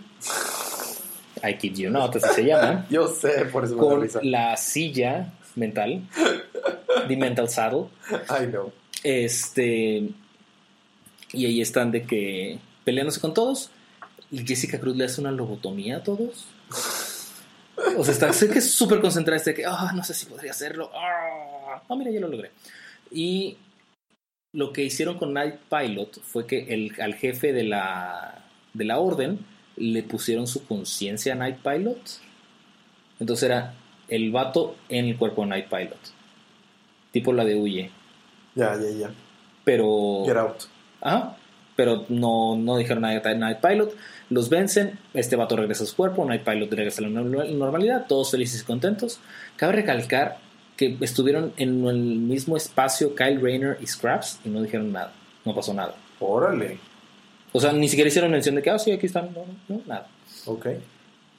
I 1.44 1.56
kid 1.58 1.75
you 1.75 1.90
not, 1.90 2.16
así 2.16 2.28
se 2.36 2.46
llama. 2.46 2.86
Yo 2.90 3.08
sé, 3.08 3.46
por 3.52 3.66
eso 3.66 3.75
me 3.75 3.82
Con 3.82 4.10
la 4.24 4.56
silla 4.58 5.34
mental, 5.56 6.02
The 7.08 7.18
Mental 7.18 7.50
Saddle. 7.50 7.88
I 8.30 8.48
know. 8.48 8.72
Este. 9.04 10.10
Y 11.32 11.46
ahí 11.46 11.62
están 11.62 11.92
de 11.92 12.04
que 12.04 12.60
peleándose 12.84 13.20
con 13.20 13.34
todos. 13.34 13.72
Y 14.32 14.46
Jessica 14.46 14.80
Cruz 14.80 14.96
le 14.96 15.06
hace 15.06 15.22
una 15.22 15.32
lobotomía 15.32 15.98
a 15.98 16.04
todos. 16.04 16.48
O 17.98 18.04
sea, 18.04 18.14
está 18.14 18.34
sé 18.34 18.50
que 18.50 18.60
es 18.60 18.72
súper 18.72 19.02
concentrada. 19.02 19.38
Este 19.38 19.52
de 19.52 19.56
que, 19.58 19.66
ah, 19.66 19.92
no 19.96 20.04
sé 20.04 20.14
si 20.14 20.26
podría 20.26 20.52
hacerlo. 20.52 20.92
Ah, 20.94 21.82
mira, 21.96 22.12
ya 22.12 22.20
lo 22.20 22.28
logré. 22.28 22.52
Y 23.12 23.58
lo 24.54 24.72
que 24.72 24.84
hicieron 24.84 25.18
con 25.18 25.34
Night 25.34 25.56
Pilot 25.70 26.22
fue 26.22 26.46
que 26.46 26.74
el, 26.74 26.94
al 27.02 27.16
jefe 27.16 27.54
de 27.54 27.64
la, 27.64 28.44
de 28.74 28.86
la 28.86 29.00
orden 29.00 29.40
le 29.76 30.04
pusieron 30.04 30.48
su 30.48 30.66
conciencia 30.66 31.34
a 31.34 31.36
Night 31.36 31.58
Pilot. 31.58 32.00
Entonces 33.20 33.44
era 33.44 33.76
el 34.08 34.32
vato 34.32 34.76
en 34.90 35.06
el 35.06 35.18
cuerpo 35.18 35.42
de 35.44 35.48
Night 35.50 35.70
Pilot. 35.70 36.00
Tipo 37.13 37.32
la 37.32 37.46
de 37.46 37.55
Huye. 37.55 37.89
Ya, 38.55 38.75
ya, 38.75 38.89
ya. 38.89 39.10
Pero. 39.63 40.24
Get 40.25 40.36
out. 40.36 40.63
Ajá. 41.00 41.38
Pero 41.77 42.05
no, 42.10 42.58
no 42.58 42.75
dijeron 42.77 43.01
nada 43.03 43.17
de 43.20 43.36
Night 43.36 43.60
Pilot. 43.62 43.96
Los 44.29 44.50
vencen. 44.50 45.00
Este 45.13 45.36
vato 45.38 45.55
regresa 45.55 45.86
a 45.86 45.88
su 45.88 45.96
cuerpo. 45.96 46.25
Night 46.25 46.43
Pilot 46.43 46.72
regresa 46.74 47.01
a 47.01 47.05
la 47.05 47.10
normal- 47.22 47.58
normalidad. 47.58 48.05
Todos 48.08 48.29
felices 48.32 48.62
y 48.62 48.65
contentos. 48.65 49.20
Cabe 49.55 49.74
recalcar 49.74 50.38
que 50.75 50.98
estuvieron 51.01 51.53
en 51.58 51.86
el 51.88 51.98
mismo 51.98 52.58
espacio 52.58 53.15
Kyle 53.15 53.39
Rayner 53.41 53.77
y 53.82 53.88
Scraps 53.88 54.39
y 54.43 54.50
no 54.50 54.62
dijeron 54.62 54.91
nada. 54.91 55.13
No 55.46 55.55
pasó 55.55 55.74
nada. 55.74 55.96
Órale. 56.20 56.77
O 57.51 57.60
sea, 57.60 57.72
ni 57.74 57.88
siquiera 57.88 58.08
hicieron 58.08 58.32
mención 58.32 58.55
de 58.55 58.62
que, 58.63 58.70
ah, 58.72 58.79
sí, 58.79 58.91
aquí 58.91 59.05
están. 59.05 59.32
No, 59.34 59.46
no, 59.70 59.75
no, 59.77 59.82
nada. 59.86 60.08
Ok. 60.46 60.67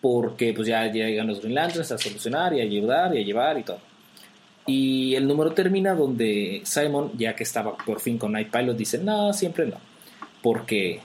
Porque 0.01 0.53
pues 0.53 0.69
ya 0.69 0.87
llegan 0.87 1.27
los 1.27 1.41
Green 1.41 1.55
Lanterns 1.55 1.91
a 1.93 1.99
solucionar 1.99 2.53
y 2.55 2.61
a 2.61 2.65
ayudar 2.65 3.15
y 3.17 3.23
a 3.23 3.25
llevar 3.25 3.59
y 3.59 3.63
todo. 3.63 3.79
Y 4.67 5.15
el 5.15 5.27
número 5.29 5.53
termina 5.53 5.95
donde 5.95 6.63
Simon, 6.65 7.13
ya 7.19 7.35
que 7.37 7.43
estaba 7.45 7.77
por 7.77 8.01
fin 8.01 8.17
con 8.19 8.33
Night 8.33 8.51
Pilot, 8.51 8.77
dice, 8.77 8.99
no, 8.99 9.33
siempre 9.33 9.67
no. 9.67 9.77
Porque 10.43 11.01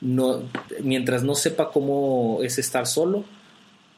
no, 0.00 0.42
mientras 0.82 1.22
no 1.22 1.34
sepa 1.34 1.70
cómo 1.70 2.40
es 2.42 2.58
estar 2.58 2.86
solo, 2.86 3.24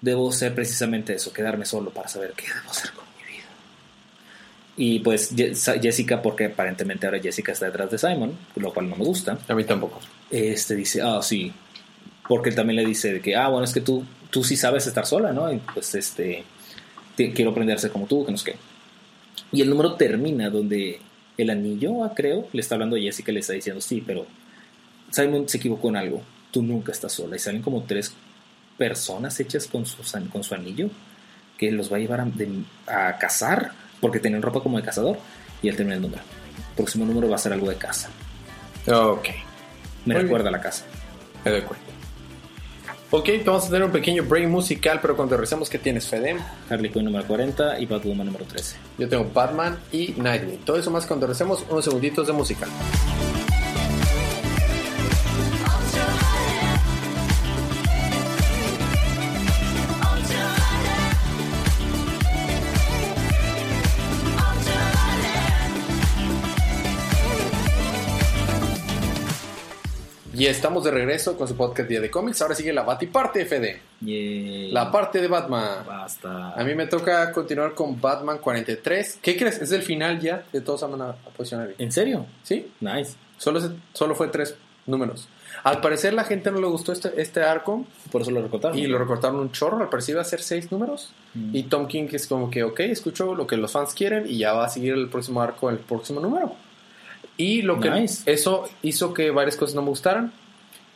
debo 0.00 0.30
ser 0.32 0.54
precisamente 0.54 1.14
eso, 1.14 1.32
quedarme 1.32 1.64
solo 1.64 1.90
para 1.90 2.08
saber 2.08 2.32
qué 2.36 2.46
debo 2.46 2.70
hacer 2.70 2.90
con 2.92 3.04
mi 3.18 3.32
vida. 3.34 3.44
Y 4.76 4.98
pues 5.00 5.34
Je- 5.36 5.80
Jessica, 5.80 6.20
porque 6.22 6.46
aparentemente 6.46 7.06
ahora 7.06 7.20
Jessica 7.20 7.52
está 7.52 7.66
detrás 7.66 7.90
de 7.90 7.98
Simon, 7.98 8.36
lo 8.56 8.72
cual 8.72 8.88
no 8.90 8.96
me 8.96 9.04
gusta, 9.04 9.38
A 9.48 9.54
mí 9.54 9.64
tampoco. 9.64 10.00
este 10.30 10.74
dice, 10.74 11.00
ah, 11.02 11.20
sí, 11.22 11.52
porque 12.28 12.50
él 12.50 12.54
también 12.54 12.76
le 12.76 12.86
dice 12.86 13.12
de 13.14 13.20
que, 13.20 13.36
ah, 13.36 13.48
bueno, 13.48 13.64
es 13.64 13.72
que 13.72 13.80
tú, 13.80 14.04
tú 14.30 14.44
sí 14.44 14.56
sabes 14.56 14.86
estar 14.86 15.04
sola, 15.06 15.32
¿no? 15.32 15.52
Y 15.52 15.58
pues, 15.74 15.94
este, 15.94 16.44
te- 17.28 17.32
quiero 17.32 17.50
aprender 17.50 17.76
a 17.76 17.80
ser 17.80 17.90
como 17.90 18.06
tú, 18.06 18.24
que 18.24 18.32
no 18.32 18.38
sé 18.38 18.52
qué. 18.52 18.58
Y 19.52 19.60
el 19.62 19.68
número 19.70 19.94
termina 19.94 20.48
donde 20.50 21.00
el 21.36 21.50
anillo, 21.50 22.04
ah, 22.04 22.12
creo, 22.14 22.48
le 22.52 22.60
está 22.60 22.74
hablando 22.76 22.96
a 22.96 23.00
Jessica 23.00 23.32
le 23.32 23.40
está 23.40 23.52
diciendo, 23.52 23.80
sí, 23.80 24.02
pero 24.06 24.26
Simon 25.10 25.48
se 25.48 25.56
equivocó 25.58 25.88
en 25.88 25.96
algo, 25.96 26.22
tú 26.50 26.62
nunca 26.62 26.92
estás 26.92 27.12
sola. 27.12 27.36
Y 27.36 27.38
salen 27.38 27.62
como 27.62 27.82
tres 27.84 28.14
personas 28.78 29.38
hechas 29.40 29.66
con 29.66 29.84
su, 29.86 29.96
con 30.32 30.42
su 30.44 30.54
anillo 30.54 30.88
que 31.58 31.70
los 31.72 31.92
va 31.92 31.96
a 31.96 32.00
llevar 32.00 32.20
a, 32.20 32.24
de- 32.24 32.62
a 32.86 33.18
cazar, 33.18 33.72
porque 34.00 34.18
tienen 34.20 34.40
ropa 34.40 34.60
como 34.62 34.78
de 34.78 34.82
cazador, 34.84 35.18
y 35.62 35.68
él 35.68 35.76
termina 35.76 35.96
el 35.96 36.02
número. 36.02 36.22
El 36.70 36.74
próximo 36.76 37.04
número 37.04 37.28
va 37.28 37.34
a 37.36 37.38
ser 37.38 37.52
algo 37.52 37.68
de 37.68 37.76
casa. 37.76 38.08
Ok. 38.86 39.28
Me 40.06 40.14
Muy 40.14 40.22
recuerda 40.22 40.48
a 40.48 40.52
la 40.52 40.60
casa. 40.60 40.84
Me 41.44 41.50
doy 41.50 41.60
cuenta. 41.62 41.89
Ok, 43.12 43.28
vamos 43.44 43.64
a 43.66 43.70
tener 43.70 43.82
un 43.82 43.90
pequeño 43.90 44.22
break 44.22 44.46
musical, 44.46 45.00
pero 45.02 45.16
cuando 45.16 45.34
regresemos, 45.34 45.68
¿qué 45.68 45.80
tienes, 45.80 46.06
Fedem? 46.06 46.38
Harley 46.68 46.92
Quinn 46.92 47.04
número 47.04 47.26
40 47.26 47.80
y 47.80 47.86
Batwoman 47.86 48.24
número 48.26 48.44
13. 48.44 48.76
Yo 48.98 49.08
tengo 49.08 49.28
Batman 49.34 49.80
y 49.90 50.14
Nightwing. 50.16 50.58
Todo 50.58 50.76
eso 50.76 50.92
más 50.92 51.06
cuando 51.06 51.26
regresemos 51.26 51.64
unos 51.68 51.84
segunditos 51.84 52.28
de 52.28 52.32
música. 52.32 52.68
Y 70.40 70.47
estamos 70.47 70.85
de 70.85 70.90
regreso 70.90 71.37
con 71.37 71.47
su 71.47 71.54
podcast 71.54 71.87
Día 71.87 72.00
de 72.00 72.11
Cómics. 72.11 72.40
Ahora 72.40 72.54
sigue 72.54 72.73
la 72.73 72.82
Batiparte. 72.82 73.47
Yay. 74.00 74.70
La 74.73 74.90
parte 74.90 75.20
de 75.20 75.28
Batman. 75.28 75.85
Basta. 75.87 76.54
A 76.54 76.64
mí 76.64 76.75
me 76.75 76.87
toca 76.87 77.30
continuar 77.30 77.75
con 77.75 78.00
Batman 78.00 78.38
43. 78.38 79.18
¿Qué 79.20 79.37
crees? 79.37 79.61
Es 79.61 79.70
el 79.73 79.82
final 79.82 80.18
ya 80.18 80.42
de 80.50 80.62
todos 80.62 80.82
aman 80.82 81.02
a, 81.02 81.14
Ivy. 81.38 81.75
¿En 81.76 81.92
serio? 81.92 82.25
¿Sí? 82.42 82.73
Nice. 82.80 83.16
Solo, 83.37 83.61
se- 83.61 83.73
solo 83.92 84.14
fue 84.14 84.28
tres 84.28 84.54
números. 84.87 85.28
Al 85.62 85.82
parecer 85.82 86.14
la 86.14 86.25
gente 86.25 86.50
no 86.50 86.59
le 86.59 86.68
gustó 86.68 86.92
este, 86.92 87.20
este 87.20 87.42
arco 87.42 87.85
Por 88.11 88.23
eso 88.23 88.30
lo 88.30 88.40
recortaron. 88.40 88.78
y 88.78 88.87
lo 88.87 88.97
recortaron 88.97 89.40
un 89.40 89.52
chorro. 89.52 89.76
Al 89.82 89.90
parecer 89.90 90.14
iba 90.14 90.23
a 90.23 90.25
ser 90.25 90.40
seis 90.40 90.73
números. 90.73 91.12
Mm. 91.35 91.54
Y 91.54 91.62
Tom 91.64 91.87
King 91.87 92.09
es 92.12 92.26
como 92.26 92.49
que, 92.50 92.62
ok, 92.62 92.80
escucho 92.80 93.35
lo 93.35 93.47
que 93.47 93.59
los 93.59 93.73
fans 93.73 93.92
quieren 93.92 94.25
y 94.26 94.38
ya 94.38 94.54
va 94.54 94.64
a 94.64 94.68
seguir 94.70 94.94
el 94.94 95.11
próximo 95.11 95.42
arco, 95.42 95.68
el 95.68 95.80
próximo 95.80 96.18
número. 96.18 96.54
Y 97.40 97.62
lo 97.62 97.80
que 97.80 97.90
Nice. 97.90 98.30
eso 98.30 98.68
hizo 98.82 99.14
que 99.14 99.30
varias 99.30 99.56
cosas 99.56 99.75
no 99.75 99.82
me 99.82 99.88
gustaran. 99.88 100.32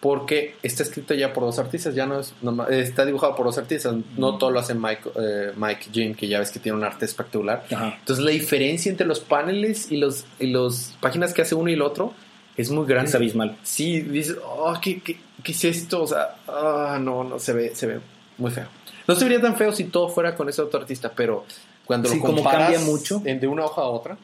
Porque 0.01 0.57
está 0.63 0.83
escrito 0.83 1.15
ya 1.15 1.33
por 1.33 1.45
dos 1.45 1.59
artistas, 1.59 1.95
ya 1.95 2.05
no 2.05 2.21
es, 2.21 2.35
no- 2.43 2.69
está 2.69 3.07
dibujado 3.07 3.35
por 3.35 3.47
dos 3.47 3.57
artistas, 3.57 3.95
no 4.19 4.33
Mm. 4.33 4.39
todo 4.39 4.51
lo 4.51 4.61
hace 4.61 4.75
Mike, 4.75 5.11
eh, 5.19 5.53
Mike 5.57 5.87
Jim, 5.91 6.15
que 6.15 6.29
ya 6.29 6.39
ves 6.41 6.51
que 6.51 6.59
tiene 6.59 6.77
un 6.77 6.85
arte 6.85 7.07
espectacular. 7.07 7.65
Ajá. 7.73 7.97
Entonces 8.01 8.23
la 8.23 8.31
diferencia 8.33 8.91
entre 8.91 9.07
los 9.07 9.21
paneles 9.21 9.91
y 9.91 9.97
los 9.97 10.27
y 10.39 10.49
los 10.49 10.93
páginas 11.01 11.33
que 11.33 11.41
hace 11.41 11.55
uno 11.55 11.71
y 11.71 11.73
el 11.73 11.81
otro 11.81 12.13
es 12.55 12.71
muy 12.71 12.85
grande. 12.87 13.09
Es 13.09 13.15
abismal. 13.15 13.57
Sí, 13.63 14.01
dices, 14.03 14.37
oh, 14.45 14.75
¿qué, 14.83 15.01
qué, 15.01 15.17
qué 15.43 15.53
es 15.53 15.65
esto? 15.65 16.03
O 16.03 16.07
sea, 16.07 16.37
ah, 16.49 16.99
no, 17.01 17.25
no, 17.25 17.39
se 17.39 17.55
ve, 17.55 17.75
se 17.75 17.87
ve 17.87 18.01
muy 18.37 18.51
feo. 18.51 18.67
No 19.09 19.15
se 19.15 19.25
vería 19.25 19.41
tan 19.41 19.57
feo 19.57 19.73
si 19.73 19.85
todo 19.85 20.11
fuera 20.11 20.35
con 20.37 20.51
ese 20.51 20.61
otro 20.61 20.81
artista, 20.81 21.11
pero 21.17 21.47
cuando 21.87 22.11
Sí, 22.11 22.17
lo 22.17 22.21
como 22.21 22.35
comparas 22.43 22.73
cambia 22.73 22.81
mucho. 22.93 23.21
de 23.25 23.47
una 23.47 23.65
hoja 23.65 23.81
a 23.81 23.87
otra, 23.87 24.19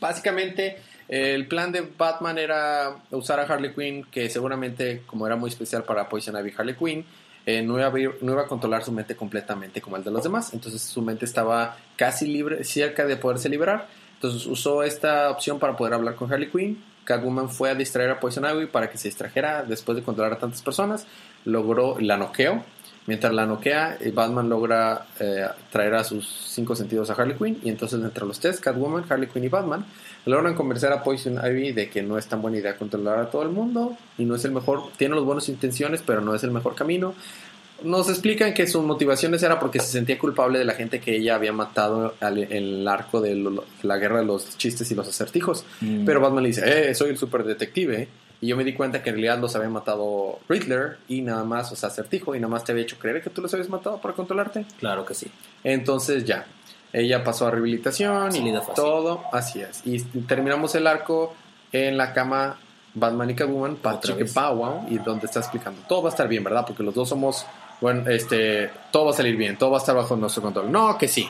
básicamente 0.00 0.78
el 1.08 1.46
plan 1.46 1.70
de 1.70 1.82
Batman 1.82 2.38
era 2.38 2.96
usar 3.10 3.38
a 3.38 3.42
Harley 3.42 3.74
Quinn, 3.74 4.04
que 4.10 4.30
seguramente, 4.30 5.02
como 5.06 5.26
era 5.26 5.36
muy 5.36 5.50
especial 5.50 5.84
para 5.84 6.08
Poison 6.08 6.36
Ivy 6.36 6.54
Harley 6.56 6.74
Quinn, 6.74 7.04
eh, 7.46 7.62
no, 7.62 7.78
iba 7.78 7.88
a, 7.88 8.14
no 8.22 8.32
iba 8.32 8.42
a 8.42 8.46
controlar 8.46 8.82
su 8.82 8.90
mente 8.90 9.14
completamente 9.14 9.82
como 9.82 9.96
el 9.96 10.04
de 10.04 10.10
los 10.10 10.22
demás. 10.22 10.54
Entonces 10.54 10.80
su 10.80 11.02
mente 11.02 11.26
estaba 11.26 11.76
casi 11.96 12.26
libre, 12.26 12.64
cerca 12.64 13.06
de 13.06 13.16
poderse 13.16 13.48
liberar, 13.48 13.86
Entonces 14.14 14.46
usó 14.46 14.82
esta 14.82 15.30
opción 15.30 15.58
para 15.58 15.76
poder 15.76 15.94
hablar 15.94 16.14
con 16.14 16.32
Harley 16.32 16.50
Quinn. 16.50 16.82
Catwoman 17.04 17.50
fue 17.50 17.68
a 17.68 17.74
distraer 17.74 18.10
a 18.10 18.18
Poison 18.18 18.46
Ivy 18.46 18.66
para 18.68 18.88
que 18.88 18.96
se 18.96 19.08
distrajera 19.08 19.62
después 19.62 19.96
de 19.96 20.02
controlar 20.02 20.32
a 20.32 20.38
tantas 20.38 20.62
personas. 20.62 21.06
Logró, 21.44 21.98
la 22.00 22.16
noqueó. 22.16 22.64
Mientras 23.06 23.34
la 23.34 23.44
noquea, 23.44 23.98
eh, 24.00 24.10
Batman 24.14 24.48
logra 24.48 25.06
eh, 25.20 25.44
traer 25.70 25.94
a 25.94 26.04
sus 26.04 26.26
cinco 26.26 26.74
sentidos 26.74 27.10
a 27.10 27.12
Harley 27.12 27.36
Quinn. 27.36 27.58
Y 27.62 27.68
entonces, 27.68 28.00
entre 28.02 28.24
los 28.24 28.40
tres, 28.40 28.60
Catwoman, 28.60 29.04
Harley 29.08 29.28
Quinn 29.28 29.44
y 29.44 29.48
Batman, 29.48 29.84
logran 30.24 30.54
convencer 30.54 30.90
a 30.90 31.02
Poison 31.02 31.38
Ivy 31.44 31.72
de 31.72 31.90
que 31.90 32.02
no 32.02 32.16
es 32.16 32.26
tan 32.26 32.40
buena 32.40 32.56
idea 32.56 32.76
controlar 32.76 33.18
a 33.18 33.30
todo 33.30 33.42
el 33.42 33.50
mundo. 33.50 33.96
Y 34.16 34.24
no 34.24 34.36
es 34.36 34.44
el 34.46 34.52
mejor, 34.52 34.84
tiene 34.96 35.16
las 35.16 35.24
buenas 35.24 35.48
intenciones, 35.50 36.02
pero 36.06 36.22
no 36.22 36.34
es 36.34 36.44
el 36.44 36.50
mejor 36.50 36.74
camino. 36.74 37.14
Nos 37.82 38.08
explican 38.08 38.54
que 38.54 38.66
sus 38.66 38.82
motivaciones 38.82 39.42
era 39.42 39.58
porque 39.60 39.80
se 39.80 39.88
sentía 39.88 40.18
culpable 40.18 40.58
de 40.58 40.64
la 40.64 40.72
gente 40.72 41.00
que 41.00 41.16
ella 41.16 41.34
había 41.34 41.52
matado 41.52 42.14
al- 42.20 42.38
en 42.38 42.52
el 42.52 42.88
arco 42.88 43.20
de 43.20 43.34
lo- 43.34 43.64
la 43.82 43.98
guerra 43.98 44.20
de 44.20 44.24
los 44.24 44.56
chistes 44.56 44.90
y 44.90 44.94
los 44.94 45.06
acertijos. 45.08 45.64
Mm. 45.82 46.06
Pero 46.06 46.20
Batman 46.20 46.44
le 46.44 46.48
dice, 46.48 46.62
eh, 46.90 46.94
soy 46.94 47.10
el 47.10 47.18
super 47.18 47.44
detective. 47.44 48.08
Y 48.40 48.48
yo 48.48 48.56
me 48.56 48.64
di 48.64 48.74
cuenta 48.74 49.02
que 49.02 49.10
en 49.10 49.16
realidad 49.16 49.38
los 49.38 49.56
había 49.56 49.68
matado 49.68 50.38
Riddler 50.48 50.98
y 51.08 51.22
nada 51.22 51.44
más, 51.44 51.72
o 51.72 51.76
sea, 51.76 51.88
acertijo, 51.88 52.34
y 52.34 52.40
nada 52.40 52.50
más 52.50 52.64
te 52.64 52.72
había 52.72 52.84
hecho 52.84 52.98
creer 52.98 53.22
que 53.22 53.30
tú 53.30 53.40
los 53.40 53.52
habías 53.54 53.68
matado 53.68 54.00
para 54.00 54.14
controlarte. 54.14 54.66
Claro 54.78 55.04
que 55.04 55.14
sí. 55.14 55.30
Entonces 55.62 56.24
ya, 56.24 56.46
ella 56.92 57.24
pasó 57.24 57.46
a 57.46 57.50
rehabilitación 57.50 58.34
y 58.36 58.54
todo, 58.74 59.24
así 59.32 59.60
es. 59.60 59.82
Y 59.84 60.00
terminamos 60.22 60.74
el 60.74 60.86
arco 60.86 61.34
en 61.72 61.96
la 61.96 62.12
cama 62.12 62.58
Batman 62.94 63.30
y 63.30 63.34
Catwoman, 63.34 63.76
Patrick 63.76 64.30
y 64.88 64.98
donde 64.98 65.26
está 65.26 65.40
explicando, 65.40 65.82
todo 65.88 66.02
va 66.02 66.10
a 66.10 66.12
estar 66.12 66.28
bien, 66.28 66.44
¿verdad? 66.44 66.64
Porque 66.66 66.82
los 66.82 66.94
dos 66.94 67.08
somos, 67.08 67.44
bueno, 67.80 68.08
este, 68.08 68.70
todo 68.92 69.06
va 69.06 69.10
a 69.10 69.14
salir 69.14 69.36
bien, 69.36 69.56
todo 69.56 69.72
va 69.72 69.78
a 69.78 69.80
estar 69.80 69.96
bajo 69.96 70.16
nuestro 70.16 70.42
control. 70.42 70.70
No, 70.70 70.96
que 70.96 71.08
sí. 71.08 71.28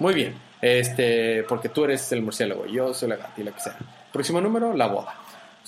Muy 0.00 0.14
bien. 0.14 0.34
Este, 0.60 1.44
porque 1.44 1.68
tú 1.68 1.84
eres 1.84 2.10
el 2.12 2.22
murciélago, 2.22 2.66
yo 2.66 2.92
soy 2.92 3.08
la 3.08 3.16
gata 3.16 3.32
y 3.36 3.44
la 3.44 3.52
que 3.52 3.60
sea. 3.60 3.76
Próximo 4.12 4.40
número, 4.40 4.74
la 4.74 4.88
boda. 4.88 5.14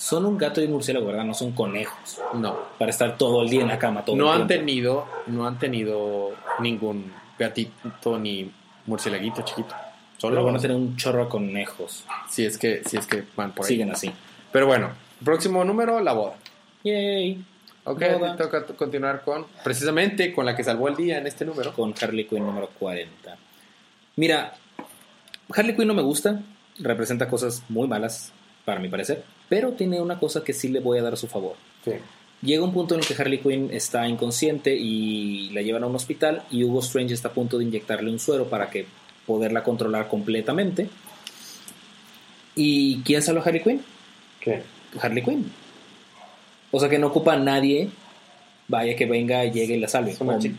Son 0.01 0.25
un 0.25 0.35
gato 0.35 0.59
y 0.61 0.65
un 0.65 0.71
murciélago, 0.71 1.05
¿verdad? 1.05 1.23
No 1.25 1.35
son 1.35 1.51
conejos. 1.51 2.19
No, 2.33 2.57
Para 2.79 2.89
estar 2.89 3.19
todo 3.19 3.43
el 3.43 3.49
día 3.49 3.61
en 3.61 3.67
la 3.67 3.77
cama. 3.77 4.03
Todo 4.03 4.15
no 4.15 4.33
el 4.33 4.41
han 4.41 4.47
tiempo. 4.47 4.65
tenido, 4.65 5.07
no 5.27 5.45
han 5.45 5.59
tenido 5.59 6.31
ningún 6.59 7.13
gatito 7.37 8.17
ni 8.17 8.51
murcielaguito 8.87 9.43
chiquito. 9.43 9.75
Solo 10.17 10.37
Pero 10.37 10.45
van 10.45 10.55
a 10.55 10.59
tener 10.59 10.75
un 10.75 10.97
chorro 10.97 11.25
de 11.25 11.29
conejos. 11.29 12.03
Si 12.27 12.43
es 12.43 12.57
que, 12.57 12.81
si 12.83 12.97
es 12.97 13.05
que 13.05 13.23
van 13.35 13.51
por 13.51 13.63
ahí. 13.63 13.73
Siguen 13.73 13.91
así. 13.91 14.11
Pero 14.51 14.65
bueno, 14.65 14.89
próximo 15.23 15.63
número, 15.63 15.99
la 15.99 16.13
boda. 16.13 16.33
Yay. 16.83 17.45
Ok, 17.83 18.01
Boda. 18.19 18.35
toca 18.37 18.65
continuar 18.65 19.21
con, 19.21 19.45
precisamente 19.63 20.33
con 20.33 20.47
la 20.47 20.55
que 20.55 20.63
salvó 20.63 20.87
el 20.87 20.95
día 20.95 21.19
en 21.19 21.27
este 21.27 21.45
número. 21.45 21.73
Con 21.73 21.93
Harley 22.01 22.25
Quinn 22.25 22.43
número 22.43 22.69
40. 22.79 23.37
Mira, 24.15 24.53
Harley 25.55 25.75
Quinn 25.75 25.87
no 25.87 25.93
me 25.93 26.01
gusta. 26.01 26.41
Representa 26.79 27.27
cosas 27.27 27.63
muy 27.69 27.87
malas, 27.87 28.31
para 28.65 28.79
mi 28.79 28.89
parecer. 28.89 29.23
Pero 29.51 29.73
tiene 29.73 29.99
una 29.99 30.17
cosa 30.17 30.45
que 30.45 30.53
sí 30.53 30.69
le 30.69 30.79
voy 30.79 30.97
a 30.97 31.01
dar 31.01 31.11
a 31.11 31.17
su 31.17 31.27
favor. 31.27 31.55
Sí. 31.83 31.91
Llega 32.41 32.63
un 32.63 32.71
punto 32.71 32.93
en 32.95 33.01
el 33.01 33.05
que 33.05 33.13
Harley 33.21 33.39
Quinn 33.39 33.67
está 33.73 34.07
inconsciente 34.07 34.73
y 34.73 35.49
la 35.49 35.61
llevan 35.61 35.83
a 35.83 35.87
un 35.87 35.95
hospital 35.95 36.43
y 36.49 36.63
Hugo 36.63 36.79
Strange 36.79 37.13
está 37.13 37.27
a 37.27 37.33
punto 37.33 37.57
de 37.57 37.65
inyectarle 37.65 38.09
un 38.09 38.17
suero 38.17 38.45
para 38.45 38.69
que 38.69 38.85
poderla 39.27 39.61
controlar 39.61 40.07
completamente. 40.07 40.87
¿Y 42.55 43.01
quién 43.03 43.21
salva 43.21 43.41
a 43.41 43.43
Harley 43.45 43.61
Quinn? 43.61 43.81
¿Qué? 44.39 44.63
Harley 45.01 45.21
Quinn. 45.23 45.51
O 46.71 46.79
sea 46.79 46.87
que 46.89 46.97
no 46.97 47.07
ocupa 47.07 47.33
a 47.33 47.37
nadie, 47.37 47.89
vaya 48.69 48.95
que 48.95 49.05
venga, 49.05 49.43
llegue 49.43 49.75
y 49.75 49.79
la 49.79 49.87
salve. 49.89 50.11
Es 50.11 50.21
una, 50.21 50.39
chica, 50.39 50.55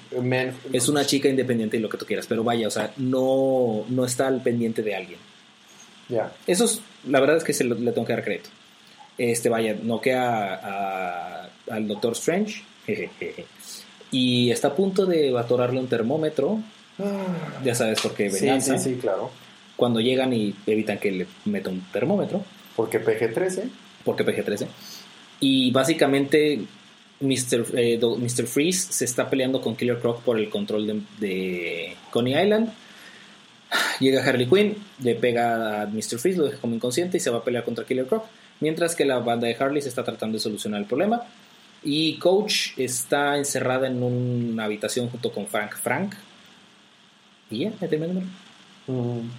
es 0.73 0.89
una 0.89 1.07
chica 1.07 1.29
independiente 1.31 1.79
y 1.79 1.81
lo 1.81 1.89
que 1.89 1.97
tú 1.99 2.05
quieras, 2.07 2.27
pero 2.27 2.45
vaya, 2.45 2.69
o 2.69 2.71
sea, 2.71 2.93
no, 2.99 3.85
no 3.89 4.05
está 4.05 4.29
al 4.29 4.43
pendiente 4.43 4.83
de 4.83 4.95
alguien. 4.95 5.19
Ya. 6.09 6.31
Eso 6.47 6.67
es, 6.67 6.81
la 7.09 7.21
verdad 7.21 7.39
es 7.39 7.45
que 7.45 7.55
se 7.55 7.65
lo- 7.65 7.75
le 7.75 7.93
tengo 7.93 8.07
que 8.07 8.13
dar 8.13 8.23
crédito. 8.25 8.51
Este, 9.19 9.49
vaya, 9.49 9.76
noquea 9.83 10.54
a- 10.54 11.49
al 11.71 11.87
Doctor 11.88 12.12
Strange 12.12 12.62
jejeje, 12.87 13.45
y 14.11 14.50
está 14.50 14.69
a 14.69 14.75
punto 14.75 15.07
de 15.07 15.37
atorarle 15.38 15.78
un 15.81 15.87
termómetro, 15.88 16.59
ya 17.64 17.75
sabes 17.75 18.00
por 18.00 18.14
qué 18.14 18.30
Sí, 18.30 18.41
venganza, 18.41 18.78
sí, 18.78 18.95
sí, 18.95 18.97
claro. 19.00 19.30
cuando 19.76 20.00
llegan 20.00 20.32
y 20.32 20.54
evitan 20.67 20.99
que 20.99 21.10
le 21.13 21.26
meta 21.45 21.71
un 21.71 21.80
termómetro, 21.93 22.43
Porque 22.76 22.99
PG-13. 23.04 23.65
porque 24.04 24.25
PG-13, 24.25 24.67
y 25.41 25.71
básicamente 25.71 26.60
Mr. 27.21 27.67
eh, 27.78 28.00
Mr. 28.00 28.47
Freeze 28.47 28.93
se 28.93 29.04
está 29.04 29.30
peleando 29.30 29.60
con 29.60 29.76
Killer 29.76 29.99
Croc 30.00 30.23
por 30.23 30.39
el 30.39 30.49
control 30.50 30.87
de, 30.89 31.00
de 31.21 31.97
Coney 32.10 32.34
Island. 32.43 32.73
Llega 34.00 34.23
Harley 34.25 34.47
Quinn, 34.47 34.76
le 35.02 35.15
pega 35.15 35.82
a 35.82 35.87
Mr. 35.87 36.19
Freeze, 36.19 36.37
lo 36.39 36.45
deja 36.47 36.58
como 36.58 36.75
inconsciente 36.75 37.17
y 37.17 37.21
se 37.21 37.30
va 37.30 37.39
a 37.39 37.45
pelear 37.45 37.65
contra 37.65 37.84
Killer 37.87 38.06
Croc. 38.06 38.25
Mientras 38.63 38.95
que 38.95 39.05
la 39.05 39.19
banda 39.19 39.49
de 39.49 39.57
Harley 39.59 39.83
se 39.83 39.89
está 39.89 40.05
tratando 40.05 40.37
de 40.37 40.41
solucionar 40.41 40.81
el 40.81 40.87
problema. 40.87 41.23
Y 41.83 42.17
Coach 42.19 42.79
está 42.79 43.37
encerrada 43.37 43.89
en 43.89 44.01
una 44.01 44.67
habitación 44.67 45.09
junto 45.09 45.33
con 45.33 45.49
Frank 45.49 45.75
Frank. 45.75 46.15
Y 47.51 47.65
ya, 47.65 47.73
terminé 47.73 48.05
el 48.05 48.15
número. 48.15 48.27
Mm, 48.87 49.31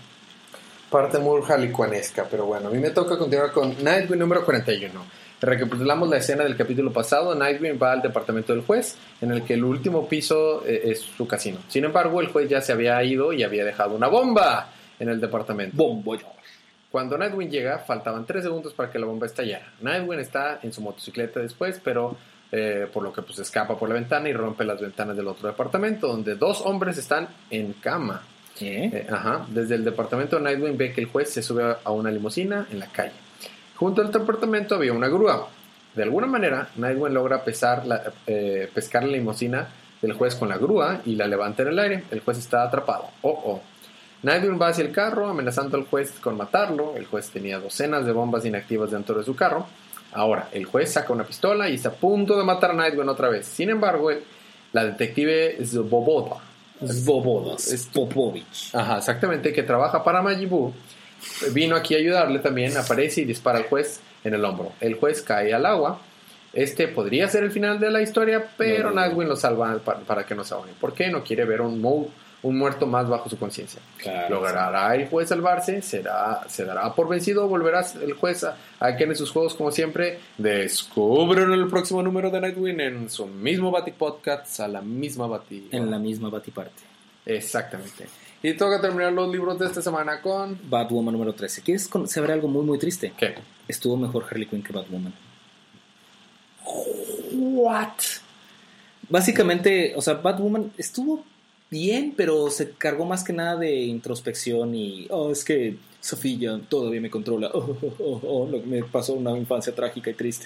parte 0.90 1.20
muy 1.20 1.42
harlequinesca, 1.48 2.28
pero 2.30 2.48
bueno, 2.48 2.68
a 2.68 2.72
mí 2.72 2.80
me 2.80 2.90
toca 2.90 3.18
continuar 3.18 3.54
con 3.54 3.82
Nightwing 3.82 4.20
número 4.20 4.44
41. 4.44 4.92
Recapitulamos 5.40 6.10
la 6.10 6.18
escena 6.18 6.44
del 6.44 6.58
capítulo 6.58 6.92
pasado. 6.92 7.34
Nightwing 7.34 7.80
va 7.82 7.94
al 7.94 8.02
departamento 8.02 8.52
del 8.52 8.64
juez, 8.64 8.98
en 9.22 9.32
el 9.32 9.44
que 9.44 9.54
el 9.54 9.64
último 9.64 10.06
piso 10.10 10.66
eh, 10.68 10.82
es 10.92 11.00
su 11.00 11.26
casino. 11.26 11.60
Sin 11.70 11.86
embargo, 11.86 12.20
el 12.20 12.28
juez 12.28 12.50
ya 12.50 12.60
se 12.60 12.74
había 12.74 13.02
ido 13.06 13.32
y 13.32 13.44
había 13.44 13.64
dejado 13.64 13.96
una 13.96 14.10
bomba 14.10 14.70
en 15.00 15.08
el 15.08 15.22
departamento. 15.22 15.78
Bombo 15.78 16.18
Cuando 16.93 17.17
Nightwing 17.17 17.49
llega, 17.49 17.79
faltaban 17.79 18.23
3 18.23 18.43
segundos 18.43 18.71
para 18.75 18.91
que 18.91 18.99
la 18.99 19.08
bomba 19.08 19.25
estallara. 19.25 19.65
Nightwing 19.82 20.19
está 20.19 20.60
en 20.62 20.71
su 20.71 20.79
motocicleta 20.79 21.39
después, 21.39 21.82
pero 21.84 22.15
eh, 22.51 22.88
por 22.93 23.01
lo 23.01 23.12
que 23.12 23.23
pues 23.23 23.39
escapa 23.39 23.75
por 23.79 23.89
la 23.89 23.95
ventana 23.95 24.29
y 24.29 24.34
rompe 24.34 24.63
las 24.63 24.79
ventanas 24.79 25.17
del 25.17 25.27
otro 25.27 25.47
departamento, 25.47 26.06
donde 26.08 26.36
dos 26.36 26.62
hombres 26.62 26.99
están 26.99 27.29
en 27.49 27.73
cama. 27.73 28.21
¿Qué? 28.56 28.86
Eh, 28.86 29.08
ajá. 29.10 29.47
Desde 29.49 29.73
el 29.73 29.84
departamento 29.84 30.39
Nightwing 30.39 30.77
ve 30.77 30.93
que 30.93 31.01
el 31.01 31.08
juez 31.08 31.32
se 31.34 31.41
sube 31.41 31.63
a 31.84 31.89
una 31.91 32.12
limusina 32.12 32.67
en 32.71 32.77
la 32.77 32.86
calle. 32.91 33.13
Junto 33.75 34.03
al 34.03 34.12
departamento 34.12 34.75
había 34.75 34.93
una 34.93 35.08
grúa. 35.08 35.49
De 35.95 36.03
alguna 36.03 36.27
manera, 36.27 36.69
Nightwing 36.75 37.12
logra 37.15 37.43
pesar 37.43 37.88
la- 37.88 38.03
eh, 38.27 38.69
pescar 38.71 39.03
la 39.03 39.13
limusina 39.13 39.67
del 39.99 40.13
juez 40.13 40.36
con 40.36 40.47
la 40.47 40.58
grúa 40.60 41.01
y 41.06 41.15
la 41.15 41.25
levanta 41.25 41.63
en 41.63 41.69
el 41.69 41.79
aire. 41.79 42.03
El 42.12 42.19
juez 42.19 42.38
está 42.38 42.62
atrapado. 42.62 43.08
Oh, 43.23 43.32
oh. 43.32 43.62
Nightwing 44.24 44.60
va 44.62 44.70
hacia 44.70 44.84
el 44.84 44.92
carro 44.92 45.28
amenazando 45.28 45.78
al 45.78 45.86
juez 45.86 46.12
con 46.22 46.38
matarlo. 46.38 46.96
El 46.96 47.06
juez 47.06 47.30
tenía 47.30 47.60
docenas 47.60 48.06
de 48.06 48.12
bombas 48.12 48.46
inactivas 48.46 48.92
dentro 48.92 49.16
de 49.18 49.24
su 49.24 49.36
carro. 49.36 49.68
Ahora, 50.14 50.48
el 50.52 50.66
juez 50.66 50.94
saca 50.94 51.12
una 51.14 51.24
pistola 51.26 51.70
y 51.70 51.76
está 51.76 51.90
a 51.90 51.94
punto 51.94 52.38
de 52.38 52.44
matar 52.44 52.72
a 52.72 52.74
Nightwing 52.74 53.10
otra 53.10 53.30
vez. 53.30 53.46
Sin 53.48 53.70
embargo, 53.70 54.10
la 54.72 54.86
detective 54.86 55.58
Zbobova 55.64 56.42
Bobodas. 56.80 57.68
Es- 57.72 57.86
Popovich. 57.88 58.74
Ajá, 58.76 58.98
exactamente, 58.98 59.54
que 59.54 59.64
trabaja 59.64 60.04
para 60.04 60.22
Majibu, 60.22 60.74
vino 61.52 61.76
aquí 61.76 61.96
a 61.96 61.98
ayudarle 62.00 62.40
también, 62.40 62.76
aparece 62.78 63.22
y 63.22 63.26
dispara 63.26 63.60
al 63.60 63.66
juez 63.66 64.02
en 64.24 64.34
el 64.34 64.44
hombro. 64.44 64.74
El 64.82 64.96
juez 64.96 65.22
cae 65.22 65.54
al 65.54 65.66
agua. 65.66 66.00
Este 66.54 66.88
podría 66.88 67.28
ser 67.30 67.44
el 67.44 67.52
final 67.52 67.80
de 67.80 67.90
la 67.90 68.02
historia, 68.02 68.48
pero 68.58 68.90
No, 68.90 68.90
no, 68.90 68.96
no. 68.96 69.02
Nightwing 69.02 69.28
lo 69.30 69.36
salva 69.36 69.78
para, 69.84 70.00
para 70.02 70.26
que 70.26 70.36
no 70.36 70.44
se 70.44 70.54
ahogue. 70.54 70.72
¿Por 70.80 70.94
qué? 70.94 71.10
No 71.10 71.24
quiere 71.24 71.46
ver 71.46 71.62
un, 71.62 71.82
mu- 71.82 72.08
un 72.43 72.58
muerto 72.58 72.86
más 72.86 73.08
bajo 73.08 73.29
su 73.29 73.38
conciencia. 73.38 73.82
Claro, 73.97 74.36
¿Logrará 74.36 74.93
el 74.95 75.08
juez 75.08 75.29
salvarse? 75.29 75.82
¿Será, 75.82 76.41
¿Se 76.47 76.65
dará 76.65 76.93
por 76.93 77.08
vencido? 77.08 77.47
¿Volverá 77.47 77.86
el 78.01 78.13
juez 78.13 78.43
a, 78.43 78.58
a 78.79 78.89
en 78.89 79.15
sus 79.15 79.32
juegos 79.32 79.56
como 79.56 79.71
siempre? 79.71 80.19
Descubren 80.38 81.51
el 81.51 81.67
próximo 81.67 82.03
número 82.03 82.29
de 82.29 82.41
Nightwing 82.41 82.79
en 82.82 83.10
su 83.10 83.25
mismo 83.25 83.71
Bati 83.71 83.91
Podcast, 83.91 84.60
a 84.60 84.67
la 84.67 84.82
misma 84.82 85.25
Bati. 85.27 85.69
En 85.71 85.89
la 85.89 85.97
misma 85.97 86.29
Batiparte. 86.29 86.84
Exactamente. 87.25 88.08
Y 88.41 88.53
toca 88.56 88.82
terminar 88.82 89.13
los 89.13 89.32
libros 89.32 89.58
de 89.58 89.67
esta 89.67 89.82
semana 89.82 90.21
con... 90.21 90.60
Batwoman 90.69 91.13
número 91.13 91.34
13. 91.34 91.62
¿Quieres 91.62 91.89
saber 92.08 92.32
algo 92.32 92.49
muy, 92.49 92.65
muy 92.65 92.77
triste? 92.77 93.13
¿Qué? 93.15 93.36
Estuvo 93.69 93.95
mejor 93.95 94.25
Harley 94.29 94.45
Quinn 94.47 94.62
que 94.62 94.73
Batwoman. 94.73 95.13
What? 97.32 97.93
Básicamente, 99.08 99.93
o 99.95 100.01
sea, 100.01 100.15
Batwoman 100.15 100.73
estuvo 100.77 101.23
bien, 101.74 102.14
pero 102.16 102.52
se 102.52 102.72
cargó 102.72 103.06
más 103.06 103.24
que 103.24 103.34
nada 103.34 103.58
de 103.58 103.82
introspección 103.82 104.76
y, 104.76 105.08
oh, 105.10 105.32
es 105.32 105.44
que 105.44 105.76
Sofía 106.00 106.60
todavía 106.70 107.02
me 107.02 107.10
controla. 107.10 107.50
Oh, 107.54 107.78
oh, 107.82 107.96
oh, 108.00 108.22
oh, 108.24 108.48
lo 108.50 108.62
que 108.62 108.68
me 108.68 108.84
pasó 108.84 109.14
una 109.14 109.36
infancia 109.38 109.74
trágica 109.74 110.12
y 110.12 110.14
triste. 110.14 110.46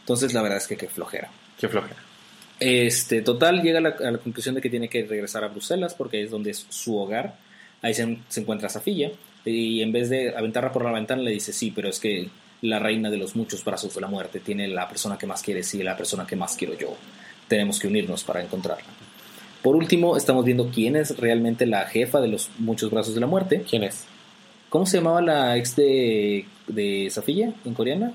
Entonces, 0.00 0.32
la 0.32 0.42
verdad 0.42 0.58
es 0.58 0.66
que 0.66 0.76
qué 0.76 0.88
flojera. 0.88 1.30
Qué 1.58 1.68
flojera. 1.68 1.96
Este, 2.58 3.20
total, 3.20 3.62
llega 3.62 3.78
a 3.78 3.82
la, 3.82 3.88
a 3.90 4.10
la 4.12 4.18
conclusión 4.18 4.54
de 4.54 4.62
que 4.62 4.70
tiene 4.70 4.88
que 4.88 5.04
regresar 5.04 5.44
a 5.44 5.48
Bruselas 5.48 5.94
porque 5.94 6.22
es 6.22 6.30
donde 6.30 6.52
es 6.52 6.66
su 6.70 6.96
hogar. 6.96 7.36
Ahí 7.82 7.92
se, 7.92 8.18
se 8.28 8.40
encuentra 8.40 8.70
Safilla 8.70 9.10
y 9.44 9.82
en 9.82 9.92
vez 9.92 10.08
de 10.08 10.34
aventarla 10.34 10.72
por 10.72 10.84
la 10.84 10.92
ventana 10.92 11.20
le 11.20 11.32
dice, 11.32 11.52
sí, 11.52 11.70
pero 11.70 11.90
es 11.90 12.00
que 12.00 12.30
la 12.62 12.78
reina 12.78 13.10
de 13.10 13.18
los 13.18 13.36
muchos 13.36 13.62
brazos 13.62 13.94
de 13.94 14.00
la 14.00 14.06
muerte 14.06 14.40
tiene 14.40 14.66
la 14.68 14.88
persona 14.88 15.18
que 15.18 15.26
más 15.26 15.42
quiere, 15.42 15.62
sí, 15.62 15.82
la 15.82 15.96
persona 15.96 16.26
que 16.26 16.36
más 16.36 16.56
quiero 16.56 16.74
yo. 16.78 16.96
Tenemos 17.46 17.78
que 17.78 17.88
unirnos 17.88 18.24
para 18.24 18.42
encontrarla. 18.42 19.05
Por 19.66 19.74
último, 19.74 20.16
estamos 20.16 20.44
viendo 20.44 20.70
quién 20.72 20.94
es 20.94 21.18
realmente 21.18 21.66
la 21.66 21.86
jefa 21.86 22.20
de 22.20 22.28
los 22.28 22.50
muchos 22.60 22.88
brazos 22.88 23.16
de 23.16 23.20
la 23.20 23.26
muerte. 23.26 23.64
¿Quién 23.68 23.82
es? 23.82 24.04
¿Cómo 24.68 24.86
se 24.86 24.98
llamaba 24.98 25.20
la 25.20 25.56
ex 25.56 25.74
de, 25.74 26.46
de 26.68 27.08
Safilla 27.10 27.52
en 27.64 27.74
coreana? 27.74 28.12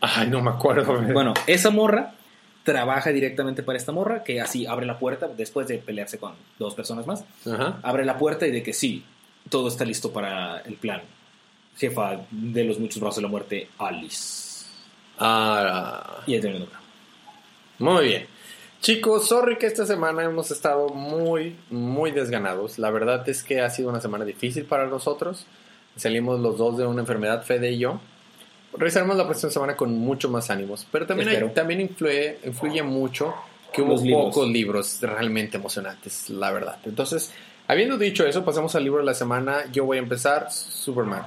Ay, 0.00 0.26
no 0.28 0.42
me 0.42 0.50
acuerdo. 0.50 1.00
Bueno, 1.12 1.34
esa 1.46 1.70
morra 1.70 2.14
trabaja 2.64 3.10
directamente 3.10 3.62
para 3.62 3.78
esta 3.78 3.92
morra, 3.92 4.24
que 4.24 4.40
así 4.40 4.66
abre 4.66 4.86
la 4.86 4.98
puerta 4.98 5.28
después 5.28 5.68
de 5.68 5.78
pelearse 5.78 6.18
con 6.18 6.32
dos 6.58 6.74
personas 6.74 7.06
más. 7.06 7.24
Ajá. 7.46 7.78
Abre 7.84 8.04
la 8.04 8.18
puerta 8.18 8.48
y 8.48 8.50
de 8.50 8.64
que 8.64 8.72
sí, 8.72 9.04
todo 9.48 9.68
está 9.68 9.84
listo 9.84 10.12
para 10.12 10.62
el 10.62 10.74
plan. 10.74 11.02
Jefa 11.76 12.22
de 12.28 12.64
los 12.64 12.80
muchos 12.80 13.00
brazos 13.00 13.18
de 13.18 13.22
la 13.22 13.28
muerte, 13.28 13.68
Alice. 13.78 14.66
Ah, 15.16 16.24
Y 16.26 16.34
ahí 16.34 16.40
termina 16.40 16.64
el 16.64 16.70
muy 17.78 18.06
bien. 18.06 18.37
Chicos, 18.80 19.26
sorry 19.28 19.58
que 19.58 19.66
esta 19.66 19.84
semana 19.86 20.22
hemos 20.24 20.50
estado 20.50 20.88
muy, 20.90 21.56
muy 21.70 22.12
desganados. 22.12 22.78
La 22.78 22.90
verdad 22.90 23.28
es 23.28 23.42
que 23.42 23.60
ha 23.60 23.70
sido 23.70 23.88
una 23.90 24.00
semana 24.00 24.24
difícil 24.24 24.64
para 24.64 24.86
nosotros. 24.86 25.46
Salimos 25.96 26.38
los 26.40 26.56
dos 26.58 26.78
de 26.78 26.86
una 26.86 27.00
enfermedad, 27.00 27.42
Fede 27.42 27.72
y 27.72 27.78
yo. 27.78 28.00
Regresaremos 28.72 29.16
la 29.16 29.24
próxima 29.26 29.50
semana 29.50 29.76
con 29.76 29.98
mucho 29.98 30.28
más 30.28 30.50
ánimos. 30.50 30.86
Pero 30.92 31.06
también, 31.06 31.28
hay- 31.28 31.48
también 31.50 31.80
influye, 31.80 32.38
influye 32.44 32.82
mucho 32.84 33.34
que 33.72 33.82
hubo 33.82 33.96
libros. 34.00 34.24
pocos 34.26 34.48
libros 34.48 34.98
realmente 35.00 35.56
emocionantes, 35.56 36.30
la 36.30 36.52
verdad. 36.52 36.78
Entonces, 36.84 37.32
habiendo 37.66 37.98
dicho 37.98 38.24
eso, 38.26 38.44
pasamos 38.44 38.74
al 38.76 38.84
libro 38.84 39.00
de 39.00 39.06
la 39.06 39.14
semana. 39.14 39.64
Yo 39.72 39.84
voy 39.86 39.96
a 39.98 40.00
empezar 40.00 40.52
Superman. 40.52 41.26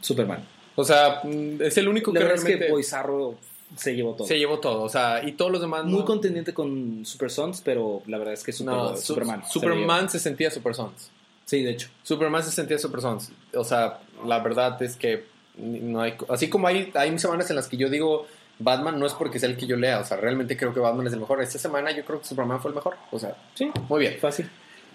Superman. 0.00 0.44
O 0.76 0.84
sea, 0.84 1.20
mm, 1.24 1.62
es 1.62 1.76
el 1.78 1.88
único 1.88 2.12
La 2.12 2.18
que 2.20 2.24
verdad 2.24 2.36
es 2.38 2.44
realmente 2.44 2.66
que 2.66 2.72
Boizarro 2.72 3.36
se 3.76 3.94
llevó 3.94 4.14
todo. 4.14 4.26
se 4.26 4.38
llevó 4.38 4.58
todo. 4.60 4.82
O 4.82 4.88
sea, 4.88 5.22
y 5.26 5.32
todos 5.32 5.50
los 5.52 5.60
demás. 5.60 5.84
Muy 5.84 6.00
no. 6.00 6.04
contendiente 6.04 6.52
con 6.54 7.04
Super 7.04 7.30
Sons, 7.30 7.60
pero 7.64 8.02
la 8.06 8.18
verdad 8.18 8.34
es 8.34 8.42
que 8.42 8.52
Super- 8.52 8.74
No, 8.74 8.96
Su- 8.96 9.02
Superman. 9.14 9.42
se 9.44 9.50
Superman 9.52 10.10
se 10.10 10.18
sentía 10.18 10.50
Super 10.50 10.74
Sons. 10.74 11.10
Sí, 11.44 11.62
de 11.62 11.70
hecho. 11.72 11.88
Superman 12.02 12.42
se 12.42 12.50
sentía 12.50 12.78
Super 12.78 13.00
Sons. 13.00 13.30
O 13.54 13.64
sea, 13.64 14.00
la 14.26 14.38
verdad 14.40 14.80
es 14.82 14.96
que 14.96 15.24
no 15.56 16.00
hay. 16.00 16.14
Así 16.28 16.48
como 16.48 16.66
hay, 16.66 16.90
hay 16.94 17.18
semanas 17.18 17.48
en 17.50 17.56
las 17.56 17.68
que 17.68 17.76
yo 17.76 17.88
digo 17.90 18.26
Batman, 18.58 18.98
no 18.98 19.06
es 19.06 19.12
porque 19.14 19.38
sea 19.38 19.48
el 19.48 19.56
que 19.56 19.66
yo 19.66 19.76
lea. 19.76 20.00
O 20.00 20.04
sea, 20.04 20.16
realmente 20.16 20.56
creo 20.56 20.72
que 20.72 20.80
Batman 20.80 21.06
es 21.06 21.12
el 21.12 21.20
mejor. 21.20 21.42
Esta 21.42 21.58
semana 21.58 21.90
yo 21.90 22.04
creo 22.04 22.20
que 22.20 22.26
Superman 22.26 22.60
fue 22.60 22.70
el 22.70 22.74
mejor. 22.76 22.96
O 23.10 23.18
sea, 23.18 23.36
Sí, 23.54 23.70
muy 23.88 24.00
bien. 24.00 24.16
fácil. 24.20 24.48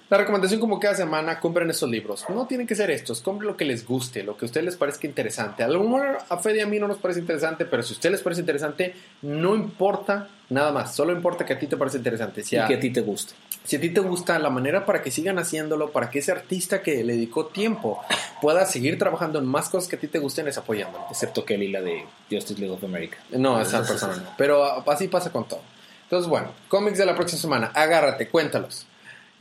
La 0.09 0.17
recomendación 0.17 0.59
como 0.59 0.79
cada 0.79 0.95
semana, 0.95 1.39
compren 1.39 1.69
esos 1.69 1.87
libros. 1.87 2.25
No 2.29 2.47
tienen 2.47 2.65
que 2.65 2.73
ser 2.73 2.89
estos, 2.89 3.21
compren 3.21 3.47
lo 3.47 3.55
que 3.55 3.63
les 3.65 3.85
guste, 3.85 4.23
lo 4.23 4.35
que 4.35 4.45
a 4.45 4.47
ustedes 4.47 4.65
les 4.65 4.75
parezca 4.75 5.05
interesante. 5.05 5.61
A 5.61 5.67
lo 5.67 5.83
mejor 5.83 6.17
a 6.27 6.37
Fede 6.37 6.57
y 6.57 6.61
a 6.61 6.65
mí 6.65 6.79
no 6.79 6.87
nos 6.87 6.97
parece 6.97 7.19
interesante, 7.19 7.65
pero 7.65 7.83
si 7.83 7.93
a 7.93 7.95
ustedes 7.95 8.13
les 8.13 8.21
parece 8.21 8.41
interesante, 8.41 8.95
no 9.21 9.55
importa 9.55 10.27
nada 10.49 10.71
más, 10.71 10.95
solo 10.95 11.13
importa 11.13 11.45
que 11.45 11.53
a 11.53 11.59
ti 11.59 11.67
te 11.67 11.77
parece 11.77 11.97
interesante. 11.97 12.43
Si 12.43 12.55
Y 12.55 12.59
a, 12.59 12.65
que 12.65 12.73
a 12.73 12.79
ti 12.79 12.89
te 12.89 13.01
guste. 13.01 13.35
si 13.63 13.75
a 13.75 13.79
ti 13.79 13.91
te 13.91 13.99
gusta 13.99 14.39
la 14.39 14.49
manera 14.49 14.83
para 14.83 15.03
que 15.03 15.11
sigan 15.11 15.37
haciéndolo, 15.37 15.91
para 15.91 16.09
que 16.09 16.19
ese 16.19 16.31
artista 16.31 16.81
que 16.81 17.03
le 17.03 17.13
dedicó 17.13 17.45
tiempo 17.45 18.01
pueda 18.41 18.65
seguir 18.65 18.97
trabajando 18.97 19.37
en 19.37 19.45
más 19.45 19.69
cosas 19.69 19.87
que 19.87 19.95
a 19.95 19.99
ti 19.99 20.07
te 20.07 20.17
gusten, 20.17 20.47
es 20.47 20.57
apoyándolo. 20.57 21.05
Excepto 21.11 21.45
Kelly, 21.45 21.67
la 21.67 21.83
de 21.83 22.03
Justice 22.31 22.59
League 22.59 22.73
of 22.73 22.83
America. 22.83 23.17
No, 23.29 23.61
esa 23.61 23.83
persona 23.83 24.15
no. 24.15 24.33
Pero 24.39 24.63
ah, 24.63 24.83
así 24.87 25.07
pasa 25.07 25.31
con 25.31 25.47
todo. 25.47 25.61
Entonces, 26.05 26.27
bueno, 26.27 26.51
cómics 26.67 26.97
de 26.97 27.05
la 27.05 27.13
próxima 27.13 27.39
semana. 27.39 27.71
Agárrate, 27.75 28.27
cuéntalos. 28.27 28.87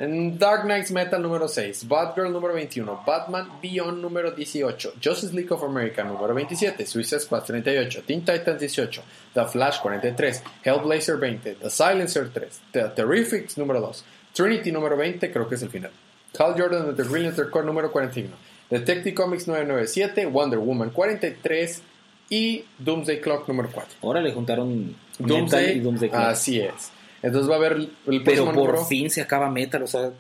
En 0.01 0.39
Dark 0.39 0.63
Knights 0.63 0.93
Metal 0.93 1.21
número 1.21 1.49
6, 1.49 1.89
Batgirl 1.89 2.31
número 2.33 2.55
21, 2.55 3.03
Batman 3.05 3.61
Beyond 3.61 4.01
número 4.01 4.31
18, 4.31 4.93
Justice 5.03 5.35
League 5.35 5.53
of 5.53 5.65
America 5.65 6.05
número 6.05 6.33
27, 6.33 6.87
Suicide 6.87 7.19
Squad 7.19 7.43
38, 7.43 8.05
Teen 8.07 8.25
Titans 8.25 8.61
18, 8.61 9.03
The 9.35 9.45
Flash 9.47 9.81
43, 9.81 10.45
Hellblazer 10.63 11.19
20, 11.19 11.55
The 11.57 11.69
Silencer 11.69 12.31
3, 12.33 12.61
The 12.71 12.83
Terrifics 12.95 13.59
número 13.59 13.81
2, 13.81 14.05
Trinity 14.33 14.71
número 14.71 14.97
20, 14.97 15.33
creo 15.33 15.49
que 15.49 15.57
es 15.57 15.63
el 15.63 15.69
final, 15.69 15.91
Cal 16.33 16.55
Jordan 16.57 16.95
de 16.95 17.03
The 17.03 17.11
Lantern 17.11 17.51
Corps 17.51 17.67
número 17.67 17.91
41, 17.91 18.37
Detective 18.71 19.15
Comics 19.17 19.49
997, 19.49 20.27
Wonder 20.27 20.61
Woman 20.61 20.91
43 20.91 21.83
y 22.31 22.65
Doomsday 22.79 23.21
Clock 23.21 23.49
número 23.49 23.69
4. 23.73 23.99
Ahora 24.03 24.21
le 24.21 24.31
juntaron 24.33 24.95
Doomsday, 25.19 25.79
y 25.79 25.81
Doomsday 25.81 26.09
Clock. 26.09 26.23
así 26.23 26.61
es. 26.61 26.93
Entonces 27.23 27.51
va 27.51 27.55
a 27.55 27.59
haber 27.59 27.89
el 28.07 28.23
Pero 28.25 28.53
por 28.53 28.85
fin 28.87 29.11
se 29.11 29.21
acaba 29.21 29.51
Metal, 29.51 29.83
o 29.83 29.87
sea, 29.87 30.11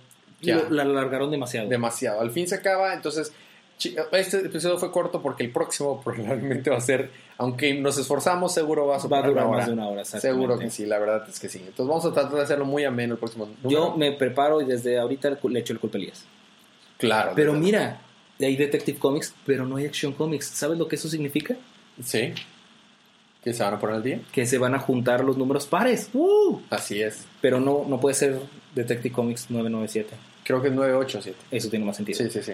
Ya. 0.40 0.66
la 0.70 0.82
alargaron 0.82 1.30
demasiado. 1.30 1.68
demasiado. 1.68 2.20
Al 2.20 2.30
fin 2.30 2.46
se 2.48 2.56
acaba, 2.56 2.94
entonces 2.94 3.32
este 4.12 4.38
episodio 4.38 4.76
fue 4.78 4.90
corto 4.90 5.22
porque 5.22 5.44
el 5.44 5.50
próximo 5.52 6.00
probablemente 6.04 6.70
va 6.70 6.78
a 6.78 6.80
ser, 6.80 7.10
aunque 7.36 7.74
nos 7.74 7.96
esforzamos, 7.98 8.52
seguro 8.52 8.86
va 8.86 8.96
a 8.96 9.06
Va 9.06 9.18
a 9.18 9.28
durar 9.28 9.48
más 9.48 9.66
de 9.66 9.72
una 9.72 9.88
hora. 9.88 10.04
Seguro 10.04 10.58
que 10.58 10.70
sí, 10.70 10.86
la 10.86 10.98
verdad 10.98 11.24
es 11.28 11.38
que 11.38 11.48
sí. 11.48 11.58
Entonces 11.58 11.86
vamos 11.86 12.04
a 12.04 12.12
tratar 12.12 12.34
de 12.34 12.42
hacerlo 12.42 12.64
muy 12.64 12.84
ameno 12.84 13.14
el 13.14 13.18
próximo 13.18 13.46
número. 13.46 13.68
Yo 13.70 13.96
me 13.96 14.12
preparo 14.12 14.60
y 14.60 14.64
desde 14.64 14.98
ahorita 14.98 15.38
le 15.48 15.60
echo 15.60 15.72
el 15.72 15.78
culpa 15.78 15.98
a 15.98 16.00
Elías. 16.00 16.24
Claro. 16.98 17.32
Pero 17.36 17.52
mira, 17.54 18.00
hay 18.40 18.56
Detective 18.56 18.98
Comics, 18.98 19.32
pero 19.46 19.64
no 19.64 19.76
hay 19.76 19.86
Action 19.86 20.12
Comics. 20.12 20.46
¿Sabes 20.46 20.76
lo 20.78 20.88
que 20.88 20.96
eso 20.96 21.08
significa? 21.08 21.54
Sí. 22.02 22.32
Que 23.42 23.52
se 23.54 23.62
van 23.62 23.74
a 23.74 23.78
poner 23.78 23.96
al 23.96 24.02
día. 24.02 24.20
Que 24.32 24.46
se 24.46 24.58
van 24.58 24.74
a 24.74 24.78
juntar 24.78 25.24
los 25.24 25.36
números 25.36 25.66
pares. 25.66 26.10
¡Uh! 26.12 26.60
Así 26.70 27.00
es. 27.00 27.24
Pero 27.40 27.60
no, 27.60 27.84
no 27.88 28.00
puede 28.00 28.14
ser 28.14 28.38
Detective 28.74 29.12
Comics 29.14 29.50
997. 29.50 30.14
Creo 30.44 30.60
que 30.60 30.68
es 30.68 30.74
987. 30.74 31.38
Eso 31.50 31.68
tiene 31.68 31.84
más 31.84 31.96
sentido. 31.96 32.18
Sí, 32.18 32.30
sí, 32.30 32.42
sí. 32.42 32.52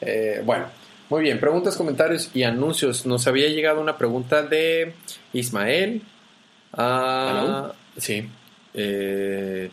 Eh, 0.00 0.42
bueno, 0.44 0.66
muy 1.08 1.22
bien. 1.22 1.38
Preguntas, 1.38 1.76
comentarios 1.76 2.30
y 2.34 2.42
anuncios. 2.42 3.06
Nos 3.06 3.26
había 3.26 3.48
llegado 3.48 3.80
una 3.80 3.96
pregunta 3.96 4.42
de 4.42 4.94
Ismael. 5.32 6.02
Ah, 6.72 7.72
sí. 7.96 8.28
Eh, 8.74 9.70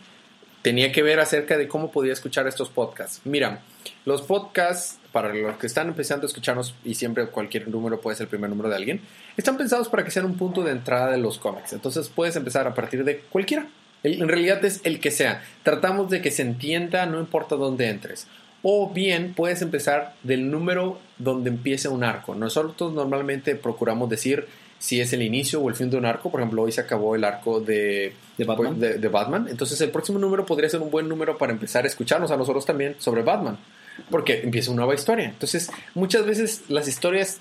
tenía 0.62 0.92
que 0.92 1.02
ver 1.04 1.20
acerca 1.20 1.58
de 1.58 1.68
cómo 1.68 1.92
podía 1.92 2.14
escuchar 2.14 2.48
estos 2.48 2.70
podcasts. 2.70 3.22
Mira, 3.26 3.62
los 4.06 4.22
podcasts, 4.22 5.00
para 5.12 5.34
los 5.34 5.58
que 5.58 5.68
están 5.68 5.88
empezando 5.88 6.26
a 6.26 6.28
escucharnos, 6.28 6.74
y 6.84 6.96
siempre 6.96 7.28
cualquier 7.28 7.68
número 7.68 8.02
puede 8.02 8.18
ser 8.18 8.26
el 8.26 8.30
primer 8.30 8.50
número 8.50 8.70
de 8.70 8.76
alguien, 8.76 9.02
están 9.38 9.58
pensados 9.58 9.90
para 9.90 10.04
que 10.04 10.12
sean 10.12 10.26
un 10.26 10.38
punto 10.38 10.64
de 10.64 10.72
entrada 10.72 11.12
de 11.12 11.18
los 11.18 11.38
cómics. 11.38 11.74
Entonces 11.74 12.10
puedes 12.10 12.36
empezar 12.36 12.68
a 12.68 12.74
partir 12.74 13.04
de 13.04 13.20
cualquiera. 13.20 13.68
En 14.04 14.28
realidad 14.28 14.64
es 14.66 14.82
el 14.84 15.00
que 15.00 15.12
sea. 15.12 15.44
Tratamos 15.64 16.10
de 16.10 16.22
que 16.22 16.32
se 16.32 16.42
entienda, 16.42 17.06
no 17.06 17.20
importa 17.20 17.56
dónde 17.56 17.90
entres. 17.90 18.28
O 18.62 18.90
bien 18.92 19.34
puedes 19.34 19.62
empezar 19.62 20.14
del 20.24 20.50
número 20.50 21.00
donde 21.18 21.50
empiece 21.50 21.90
un 21.90 22.04
arco. 22.04 22.34
Nosotros 22.34 22.94
normalmente 22.94 23.56
procuramos 23.56 24.10
decir 24.10 24.48
si 24.84 25.00
es 25.00 25.14
el 25.14 25.22
inicio 25.22 25.62
o 25.62 25.70
el 25.70 25.76
fin 25.76 25.90
de 25.90 25.96
un 25.96 26.04
arco. 26.06 26.30
Por 26.30 26.42
ejemplo, 26.42 26.64
hoy 26.64 26.74
se 26.74 26.82
acabó 26.82 27.16
el 27.16 27.24
arco 27.24 27.62
de 27.62 28.12
¿De 28.38 28.44
Batman? 28.44 28.78
de, 28.78 28.96
de 28.98 29.08
Batman. 29.08 29.48
Entonces 29.50 29.80
el 29.80 29.92
próximo 29.92 30.20
número 30.20 30.46
podría 30.46 30.70
ser 30.70 30.82
un 30.82 30.92
buen 30.92 31.08
número 31.08 31.38
para 31.38 31.54
empezar 31.54 31.86
a 31.86 31.88
escucharnos 31.88 32.32
a 32.32 32.36
nosotros 32.36 32.66
también 32.66 32.98
sobre 33.00 33.22
Batman. 33.22 33.58
Porque 34.12 34.42
empieza 34.42 34.72
una 34.72 34.82
nueva 34.82 34.96
historia. 34.96 35.30
Entonces 35.30 35.72
muchas 35.96 36.26
veces 36.26 36.64
las 36.68 36.90
historias 36.90 37.40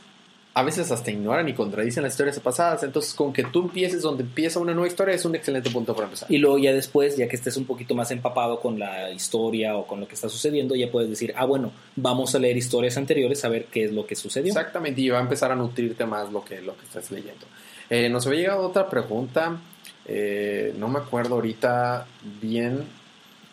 a 0.54 0.62
veces 0.62 0.90
hasta 0.90 1.10
ignoran 1.10 1.48
y 1.48 1.54
contradicen 1.54 2.02
las 2.02 2.12
historias 2.12 2.38
pasadas. 2.40 2.82
Entonces 2.82 3.14
con 3.14 3.32
que 3.32 3.44
tú 3.44 3.62
empieces 3.62 4.02
donde 4.02 4.22
empieza 4.22 4.60
una 4.60 4.74
nueva 4.74 4.88
historia 4.88 5.14
es 5.14 5.24
un 5.24 5.34
excelente 5.34 5.70
punto 5.70 5.94
para 5.94 6.06
empezar. 6.06 6.30
Y 6.30 6.38
luego 6.38 6.58
ya 6.58 6.72
después, 6.72 7.16
ya 7.16 7.26
que 7.28 7.36
estés 7.36 7.56
un 7.56 7.64
poquito 7.64 7.94
más 7.94 8.10
empapado 8.10 8.60
con 8.60 8.78
la 8.78 9.10
historia 9.10 9.76
o 9.76 9.86
con 9.86 10.00
lo 10.00 10.08
que 10.08 10.14
está 10.14 10.28
sucediendo, 10.28 10.74
ya 10.74 10.90
puedes 10.90 11.08
decir, 11.08 11.32
ah, 11.36 11.46
bueno, 11.46 11.72
vamos 11.96 12.34
a 12.34 12.38
leer 12.38 12.56
historias 12.56 12.96
anteriores 12.96 13.44
a 13.44 13.48
ver 13.48 13.66
qué 13.66 13.84
es 13.84 13.92
lo 13.92 14.06
que 14.06 14.14
sucedió. 14.14 14.48
Exactamente, 14.48 15.00
y 15.00 15.08
va 15.08 15.18
a 15.18 15.22
empezar 15.22 15.50
a 15.52 15.56
nutrirte 15.56 16.04
más 16.04 16.30
lo 16.30 16.44
que, 16.44 16.60
lo 16.60 16.76
que 16.76 16.84
estás 16.84 17.10
leyendo. 17.10 17.46
Eh, 17.88 18.08
nos 18.08 18.26
había 18.26 18.40
llegado 18.40 18.66
otra 18.66 18.88
pregunta, 18.88 19.58
eh, 20.06 20.74
no 20.76 20.88
me 20.88 20.98
acuerdo 20.98 21.36
ahorita 21.36 22.06
bien 22.40 22.84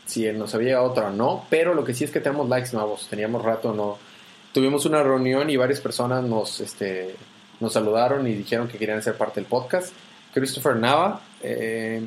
si 0.05 0.29
nos 0.31 0.55
había 0.55 0.69
llegado 0.69 0.87
otra 0.87 1.07
o 1.07 1.11
no, 1.11 1.45
pero 1.49 1.73
lo 1.73 1.83
que 1.83 1.93
sí 1.93 2.03
es 2.03 2.11
que 2.11 2.19
tenemos 2.19 2.49
likes 2.49 2.69
nuevos, 2.73 3.07
teníamos 3.07 3.43
rato 3.43 3.73
no. 3.73 4.08
Tuvimos 4.53 4.85
una 4.85 5.03
reunión 5.03 5.49
y 5.49 5.57
varias 5.57 5.79
personas 5.79 6.23
nos, 6.23 6.59
este, 6.59 7.15
nos 7.59 7.73
saludaron 7.73 8.27
y 8.27 8.33
dijeron 8.33 8.67
que 8.67 8.77
querían 8.77 9.01
ser 9.03 9.15
parte 9.15 9.39
del 9.39 9.47
podcast. 9.47 9.93
Christopher 10.33 10.75
Nava, 10.75 11.21
eh, 11.41 12.05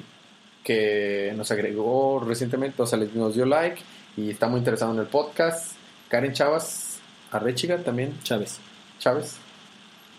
que 0.64 1.33
nos 1.37 1.50
agregó 1.50 2.20
recientemente, 2.20 2.83
o 2.83 2.87
sea, 2.87 2.98
nos 3.14 3.35
dio 3.35 3.46
like 3.46 3.81
y 4.16 4.31
está 4.31 4.48
muy 4.48 4.59
interesado 4.59 4.92
en 4.92 5.00
el 5.00 5.07
podcast. 5.07 5.72
Karen 6.09 6.33
Chavas, 6.33 6.98
Arrechiga 7.31 7.78
también, 7.78 8.18
Chávez. 8.22 8.59
Chávez. 8.98 9.37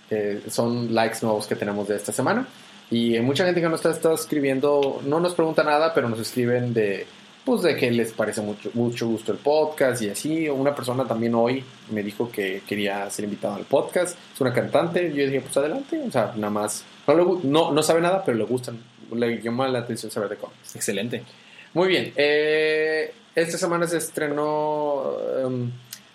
Eh, 0.09 0.43
son 0.49 0.93
likes 0.93 1.19
nuevos 1.21 1.47
que 1.47 1.55
tenemos 1.55 1.87
de 1.87 1.95
esta 1.95 2.11
semana. 2.11 2.47
Y 2.89 3.15
hay 3.15 3.21
mucha 3.21 3.45
gente 3.45 3.61
que 3.61 3.69
nos 3.69 3.79
está, 3.79 3.91
está 3.91 4.13
escribiendo, 4.13 5.01
no 5.05 5.19
nos 5.19 5.33
pregunta 5.33 5.63
nada, 5.63 5.93
pero 5.93 6.09
nos 6.09 6.19
escriben 6.19 6.73
de, 6.73 7.07
pues, 7.45 7.61
de 7.61 7.75
que 7.75 7.91
les 7.91 8.13
parece 8.13 8.41
mucho, 8.41 8.69
mucho 8.73 9.07
gusto 9.07 9.31
el 9.31 9.37
podcast 9.37 10.01
y 10.01 10.09
así. 10.09 10.49
Una 10.49 10.73
persona 10.73 11.05
también 11.05 11.35
hoy 11.35 11.63
me 11.91 12.03
dijo 12.03 12.31
que 12.31 12.61
quería 12.67 13.09
ser 13.09 13.25
invitado 13.25 13.55
al 13.55 13.65
podcast. 13.65 14.17
Es 14.33 14.41
una 14.41 14.53
cantante. 14.53 15.13
Yo 15.13 15.25
dije, 15.25 15.41
pues 15.41 15.55
adelante. 15.57 16.01
O 16.07 16.11
sea, 16.11 16.33
nada 16.35 16.49
más. 16.51 16.85
No, 17.07 17.15
le 17.15 17.47
no, 17.47 17.71
no 17.71 17.83
sabe 17.83 18.01
nada, 18.01 18.23
pero 18.25 18.37
le 18.37 18.45
gustan. 18.45 18.79
Le 19.13 19.41
llama 19.41 19.67
la 19.67 19.79
atención 19.79 20.11
saber 20.11 20.29
de 20.29 20.37
cómics. 20.37 20.75
Excelente. 20.75 21.23
Muy 21.73 21.87
bien. 21.89 22.13
eh, 22.15 23.13
esta 23.35 23.57
semana 23.57 23.87
se 23.87 23.97
estrenó 23.97 25.15
um, 25.43 25.71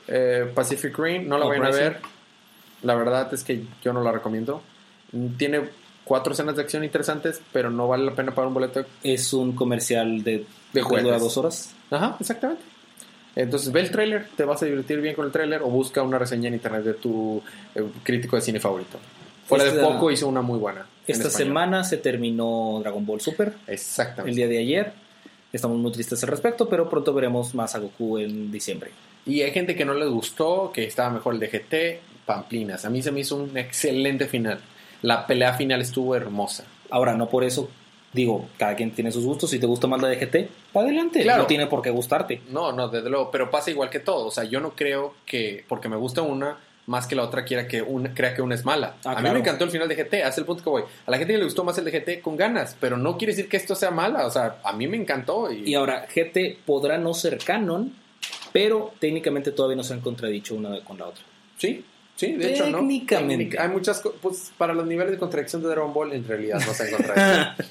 eh, 0.06 0.50
Pacific 0.54 0.96
Rim. 0.98 1.28
No 1.28 1.38
la 1.38 1.46
vayan 1.46 1.66
a 1.66 1.70
ver. 1.70 2.00
La 2.82 2.94
verdad 2.94 3.32
es 3.34 3.42
que 3.42 3.64
yo 3.82 3.92
no 3.92 4.02
la 4.02 4.12
recomiendo. 4.12 4.62
Tiene 5.36 5.62
cuatro 6.08 6.32
escenas 6.32 6.56
de 6.56 6.62
acción 6.62 6.82
interesantes, 6.82 7.40
pero 7.52 7.70
no 7.70 7.86
vale 7.86 8.04
la 8.06 8.14
pena 8.14 8.34
pagar 8.34 8.48
un 8.48 8.54
boleto. 8.54 8.84
Es 9.04 9.32
un 9.32 9.52
comercial 9.52 10.24
de, 10.24 10.46
De 10.72 10.82
que 10.82 11.00
dura 11.02 11.18
dos 11.18 11.36
horas. 11.36 11.74
Ajá, 11.90 12.16
exactamente. 12.18 12.62
Entonces 13.36 13.70
ve 13.70 13.80
el 13.80 13.90
tráiler, 13.90 14.26
te 14.36 14.44
vas 14.44 14.62
a 14.62 14.66
divertir 14.66 15.00
bien 15.00 15.14
con 15.14 15.26
el 15.26 15.30
tráiler 15.30 15.62
o 15.62 15.66
busca 15.68 16.02
una 16.02 16.18
reseña 16.18 16.48
en 16.48 16.54
internet 16.54 16.82
de 16.82 16.94
tu 16.94 17.40
eh, 17.74 17.84
crítico 18.02 18.34
de 18.36 18.42
cine 18.42 18.58
favorito. 18.58 18.98
Fuera 19.46 19.64
de 19.64 19.70
Esta- 19.70 19.82
poco 19.82 20.10
hizo 20.10 20.26
una 20.26 20.42
muy 20.42 20.58
buena. 20.58 20.80
en 21.06 21.14
Esta 21.14 21.30
semana 21.30 21.84
se 21.84 21.98
terminó 21.98 22.80
Dragon 22.82 23.04
Ball 23.06 23.20
Super, 23.20 23.52
Exactamente. 23.66 24.30
el 24.30 24.36
día 24.36 24.48
de 24.48 24.58
ayer. 24.58 24.92
Estamos 25.52 25.78
muy 25.78 25.92
tristes 25.92 26.22
al 26.24 26.30
respecto, 26.30 26.68
pero 26.68 26.90
pronto 26.90 27.14
veremos 27.14 27.54
más 27.54 27.74
a 27.74 27.78
Goku 27.78 28.18
en 28.18 28.50
diciembre. 28.50 28.90
Y 29.24 29.40
hay 29.42 29.50
gente 29.52 29.74
que 29.76 29.84
no 29.84 29.94
les 29.94 30.08
gustó, 30.08 30.70
que 30.74 30.84
estaba 30.84 31.08
mejor 31.10 31.34
el 31.34 31.40
DGT, 31.40 32.00
Pamplinas. 32.26 32.84
A 32.84 32.90
mí 32.90 33.02
se 33.02 33.10
me 33.12 33.20
hizo 33.20 33.36
un 33.36 33.56
excelente 33.56 34.26
final. 34.26 34.58
La 35.02 35.26
pelea 35.26 35.54
final 35.54 35.80
estuvo 35.80 36.14
hermosa. 36.16 36.64
Ahora, 36.90 37.14
no 37.14 37.28
por 37.28 37.44
eso 37.44 37.68
digo, 38.12 38.48
cada 38.56 38.74
quien 38.74 38.92
tiene 38.92 39.12
sus 39.12 39.24
gustos. 39.24 39.50
Si 39.50 39.58
te 39.58 39.66
gusta 39.66 39.86
más 39.86 40.00
la 40.00 40.08
DGT, 40.08 40.48
adelante. 40.74 41.22
Claro. 41.22 41.42
No 41.42 41.46
tiene 41.46 41.66
por 41.66 41.82
qué 41.82 41.90
gustarte. 41.90 42.40
No, 42.50 42.72
no, 42.72 42.88
desde 42.88 43.10
luego, 43.10 43.30
pero 43.30 43.50
pasa 43.50 43.70
igual 43.70 43.90
que 43.90 44.00
todo. 44.00 44.26
O 44.26 44.30
sea, 44.30 44.44
yo 44.44 44.60
no 44.60 44.70
creo 44.70 45.14
que 45.26 45.64
porque 45.68 45.88
me 45.88 45.96
gusta 45.96 46.22
una, 46.22 46.58
más 46.86 47.06
que 47.06 47.14
la 47.14 47.22
otra 47.22 47.44
quiera 47.44 47.68
que 47.68 47.82
una, 47.82 48.14
crea 48.14 48.34
que 48.34 48.42
una 48.42 48.54
es 48.54 48.64
mala. 48.64 48.96
Ah, 49.04 49.12
a 49.12 49.14
mí 49.16 49.20
claro. 49.20 49.34
me 49.34 49.40
encantó 49.40 49.64
el 49.64 49.70
final 49.70 49.88
de 49.88 49.96
GT, 49.96 50.24
hace 50.24 50.40
el 50.40 50.46
punto 50.46 50.64
que 50.64 50.70
voy. 50.70 50.82
A 51.06 51.10
la 51.10 51.18
gente 51.18 51.32
que 51.32 51.38
le 51.38 51.44
gustó 51.44 51.64
más 51.64 51.76
el 51.78 51.84
de 51.84 51.92
GT 51.92 52.22
con 52.22 52.36
ganas, 52.36 52.76
pero 52.80 52.96
no 52.96 53.18
quiere 53.18 53.32
decir 53.32 53.48
que 53.48 53.56
esto 53.56 53.74
sea 53.74 53.90
mala. 53.90 54.26
O 54.26 54.30
sea, 54.30 54.58
a 54.64 54.72
mí 54.72 54.86
me 54.86 54.96
encantó. 54.96 55.52
Y, 55.52 55.70
Y 55.70 55.74
ahora, 55.74 56.06
GT 56.06 56.58
podrá 56.64 56.98
no 56.98 57.14
ser 57.14 57.38
canon, 57.38 57.94
pero 58.52 58.92
técnicamente 58.98 59.52
todavía 59.52 59.76
no 59.76 59.84
se 59.84 59.94
han 59.94 60.00
contradicho 60.00 60.54
una 60.54 60.82
con 60.82 60.98
la 60.98 61.06
otra. 61.06 61.22
sí, 61.56 61.84
sí, 62.18 62.32
de 62.34 62.52
hecho, 62.52 62.66
¿no? 62.68 62.78
Técnicamente. 62.78 63.44
Técnica- 63.46 63.62
Hay 63.62 63.68
muchas 63.70 64.02
pues 64.20 64.52
para 64.58 64.74
los 64.74 64.86
niveles 64.86 65.12
de 65.12 65.18
contradicción 65.18 65.62
de 65.62 65.68
Dragon 65.68 65.94
Ball 65.94 66.12
en 66.12 66.26
realidad 66.28 66.60
no 66.66 66.74
se 66.74 66.90
contradicción. 66.90 67.68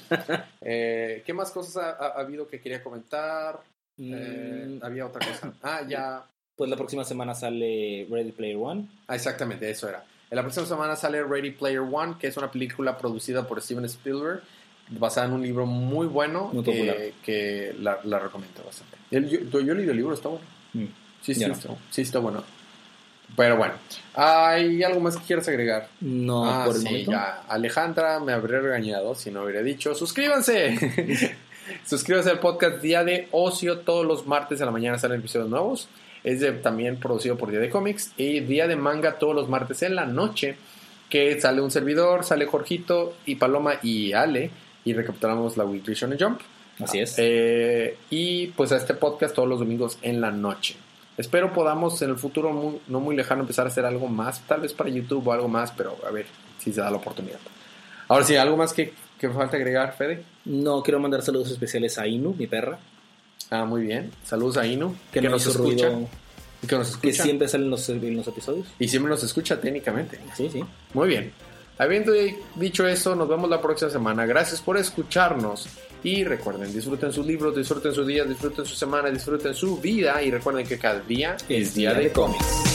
eh, 0.62 1.22
¿Qué 1.24 1.32
más 1.32 1.50
cosas 1.52 1.76
ha, 1.76 1.90
ha- 1.90 2.08
ha 2.16 2.20
habido 2.20 2.48
que 2.48 2.60
quería 2.60 2.82
comentar? 2.82 3.60
Eh, 3.98 4.64
Mm, 4.80 4.84
había 4.84 5.06
otra 5.06 5.26
cosa. 5.26 5.52
Ah, 5.62 5.82
ya. 5.88 6.24
pues 6.56 6.68
la 6.70 6.76
próxima 6.76 7.04
semana 7.04 7.34
sale 7.34 8.06
Ready 8.10 8.32
Player 8.32 8.56
One. 8.60 8.86
Ah, 9.08 9.14
exactamente, 9.16 9.68
eso 9.70 9.88
era. 9.88 10.04
En 10.30 10.36
la 10.36 10.42
próxima 10.42 10.66
semana 10.66 10.94
sale 10.96 11.22
Ready 11.24 11.52
Player 11.52 11.80
One, 11.80 12.14
que 12.20 12.26
es 12.28 12.36
una 12.36 12.50
película 12.50 12.96
producida 12.98 13.46
por 13.46 13.60
Steven 13.62 13.84
Spielberg, 13.86 14.42
basada 14.90 15.26
en 15.26 15.32
un 15.34 15.42
libro 15.42 15.66
muy 15.66 16.06
bueno 16.06 16.50
Muy 16.52 16.62
que- 16.64 17.14
que, 17.24 17.74
la, 17.80 17.98
la 18.04 18.18
recomiendo 18.18 18.62
bastante. 18.64 18.96
Yo, 19.10 19.20
yo, 19.20 19.60
yo 19.60 19.74
leí 19.74 19.88
el 19.88 19.96
libro, 19.96 20.14
está 20.14 20.28
bueno. 20.28 20.44
Mm. 20.74 20.84
Sí, 21.22 21.34
sí, 21.34 21.44
no. 21.46 21.52
está, 21.54 21.74
sí, 21.90 22.02
está 22.02 22.18
bueno. 22.20 22.44
Pero 23.36 23.56
bueno, 23.56 23.74
¿hay 24.14 24.82
algo 24.82 24.98
más 25.00 25.16
que 25.16 25.24
quieras 25.24 25.46
agregar? 25.48 25.88
No, 26.00 26.44
ah, 26.44 26.64
por 26.66 26.74
el 26.76 26.82
sí, 26.82 27.04
ya. 27.04 27.42
Alejandra 27.48 28.18
me 28.18 28.32
habría 28.32 28.58
regañado 28.58 29.14
si 29.14 29.30
no 29.30 29.44
hubiera 29.44 29.62
dicho, 29.62 29.94
suscríbanse. 29.94 31.36
suscríbanse 31.86 32.30
al 32.30 32.40
podcast 32.40 32.80
Día 32.82 33.04
de 33.04 33.28
Ocio. 33.30 33.78
Todos 33.80 34.04
los 34.04 34.26
martes 34.26 34.60
a 34.60 34.64
la 34.64 34.70
mañana 34.72 34.98
salen 34.98 35.20
episodios 35.20 35.48
nuevos. 35.48 35.88
Es 36.24 36.40
de- 36.40 36.52
también 36.52 36.96
producido 36.98 37.36
por 37.36 37.50
Día 37.50 37.60
de 37.60 37.70
Cómics. 37.70 38.12
Y 38.16 38.40
Día 38.40 38.66
de 38.66 38.74
Manga 38.76 39.18
todos 39.18 39.34
los 39.34 39.48
martes 39.48 39.82
en 39.82 39.94
la 39.94 40.04
noche. 40.04 40.56
Que 41.08 41.40
sale 41.40 41.60
un 41.60 41.70
servidor, 41.70 42.24
sale 42.24 42.44
Jorgito 42.46 43.14
y 43.24 43.36
Paloma 43.36 43.74
y 43.82 44.12
Ale. 44.14 44.50
Y 44.84 44.94
recapitulamos 44.94 45.56
la 45.56 45.64
Weekly 45.64 45.94
Shonen 45.94 46.18
Jump. 46.18 46.40
Así 46.80 46.98
es. 47.00 47.14
Eh, 47.18 47.96
y 48.10 48.48
pues 48.48 48.72
a 48.72 48.76
este 48.76 48.94
podcast 48.94 49.34
todos 49.34 49.48
los 49.48 49.58
domingos 49.60 49.98
en 50.02 50.20
la 50.20 50.30
noche. 50.30 50.76
Espero 51.18 51.52
podamos 51.52 52.00
en 52.00 52.10
el 52.10 52.16
futuro 52.16 52.52
muy- 52.52 52.80
no 52.88 53.00
muy 53.00 53.14
lejano 53.16 53.42
empezar 53.42 53.66
a 53.66 53.68
hacer 53.68 53.84
algo 53.84 54.06
más, 54.08 54.40
tal 54.46 54.60
vez 54.62 54.72
para 54.72 54.88
YouTube 54.88 55.26
o 55.26 55.32
algo 55.32 55.48
más, 55.48 55.72
pero 55.72 55.96
a 56.06 56.10
ver 56.10 56.26
si 56.58 56.72
se 56.72 56.80
da 56.80 56.90
la 56.90 56.96
oportunidad. 56.96 57.38
Ahora 58.08 58.24
sí, 58.24 58.36
algo 58.36 58.56
más 58.56 58.72
que, 58.72 58.94
que 59.18 59.28
falta 59.28 59.56
agregar, 59.56 59.94
Fede. 59.96 60.24
No 60.46 60.82
quiero 60.82 60.98
mandar 61.00 61.20
saludos 61.22 61.50
especiales 61.50 61.98
a 61.98 62.06
Inu, 62.06 62.34
mi 62.38 62.46
perra, 62.46 62.78
Ah, 63.50 63.64
muy 63.64 63.82
bien. 63.82 64.10
Saludos 64.24 64.58
a 64.58 64.66
Inu, 64.66 64.94
que, 65.12 65.20
que 65.20 65.26
no 65.26 65.30
nos 65.30 65.46
escucha. 65.46 65.88
ruido, 65.88 66.08
Que 66.68 66.76
nos 66.76 66.96
que 66.98 67.08
escucha. 67.08 67.22
siempre 67.22 67.48
salen 67.48 67.70
los, 67.70 67.88
en 67.88 68.16
los 68.16 68.26
episodios. 68.28 68.66
Y 68.78 68.88
siempre 68.88 69.08
nos 69.10 69.22
escucha 69.22 69.58
técnicamente. 69.60 70.20
Sí, 70.36 70.50
sí. 70.52 70.62
Muy 70.92 71.08
bien. 71.08 71.32
Habiendo 71.78 72.12
dicho 72.56 72.86
eso, 72.86 73.14
nos 73.14 73.26
vemos 73.28 73.48
la 73.48 73.60
próxima 73.62 73.90
semana. 73.90 74.26
Gracias 74.26 74.60
por 74.60 74.76
escucharnos. 74.76 75.66
Y 76.02 76.24
recuerden, 76.24 76.72
disfruten 76.72 77.12
sus 77.12 77.26
libros, 77.26 77.56
disfruten 77.56 77.92
sus 77.92 78.06
días, 78.06 78.28
disfruten 78.28 78.64
su 78.64 78.74
semana, 78.74 79.10
disfruten 79.10 79.54
su 79.54 79.78
vida. 79.78 80.22
Y 80.22 80.30
recuerden 80.30 80.66
que 80.66 80.78
cada 80.78 81.00
día 81.00 81.36
es 81.48 81.74
día 81.74 81.94
de 81.94 82.10
cómics. 82.10 82.67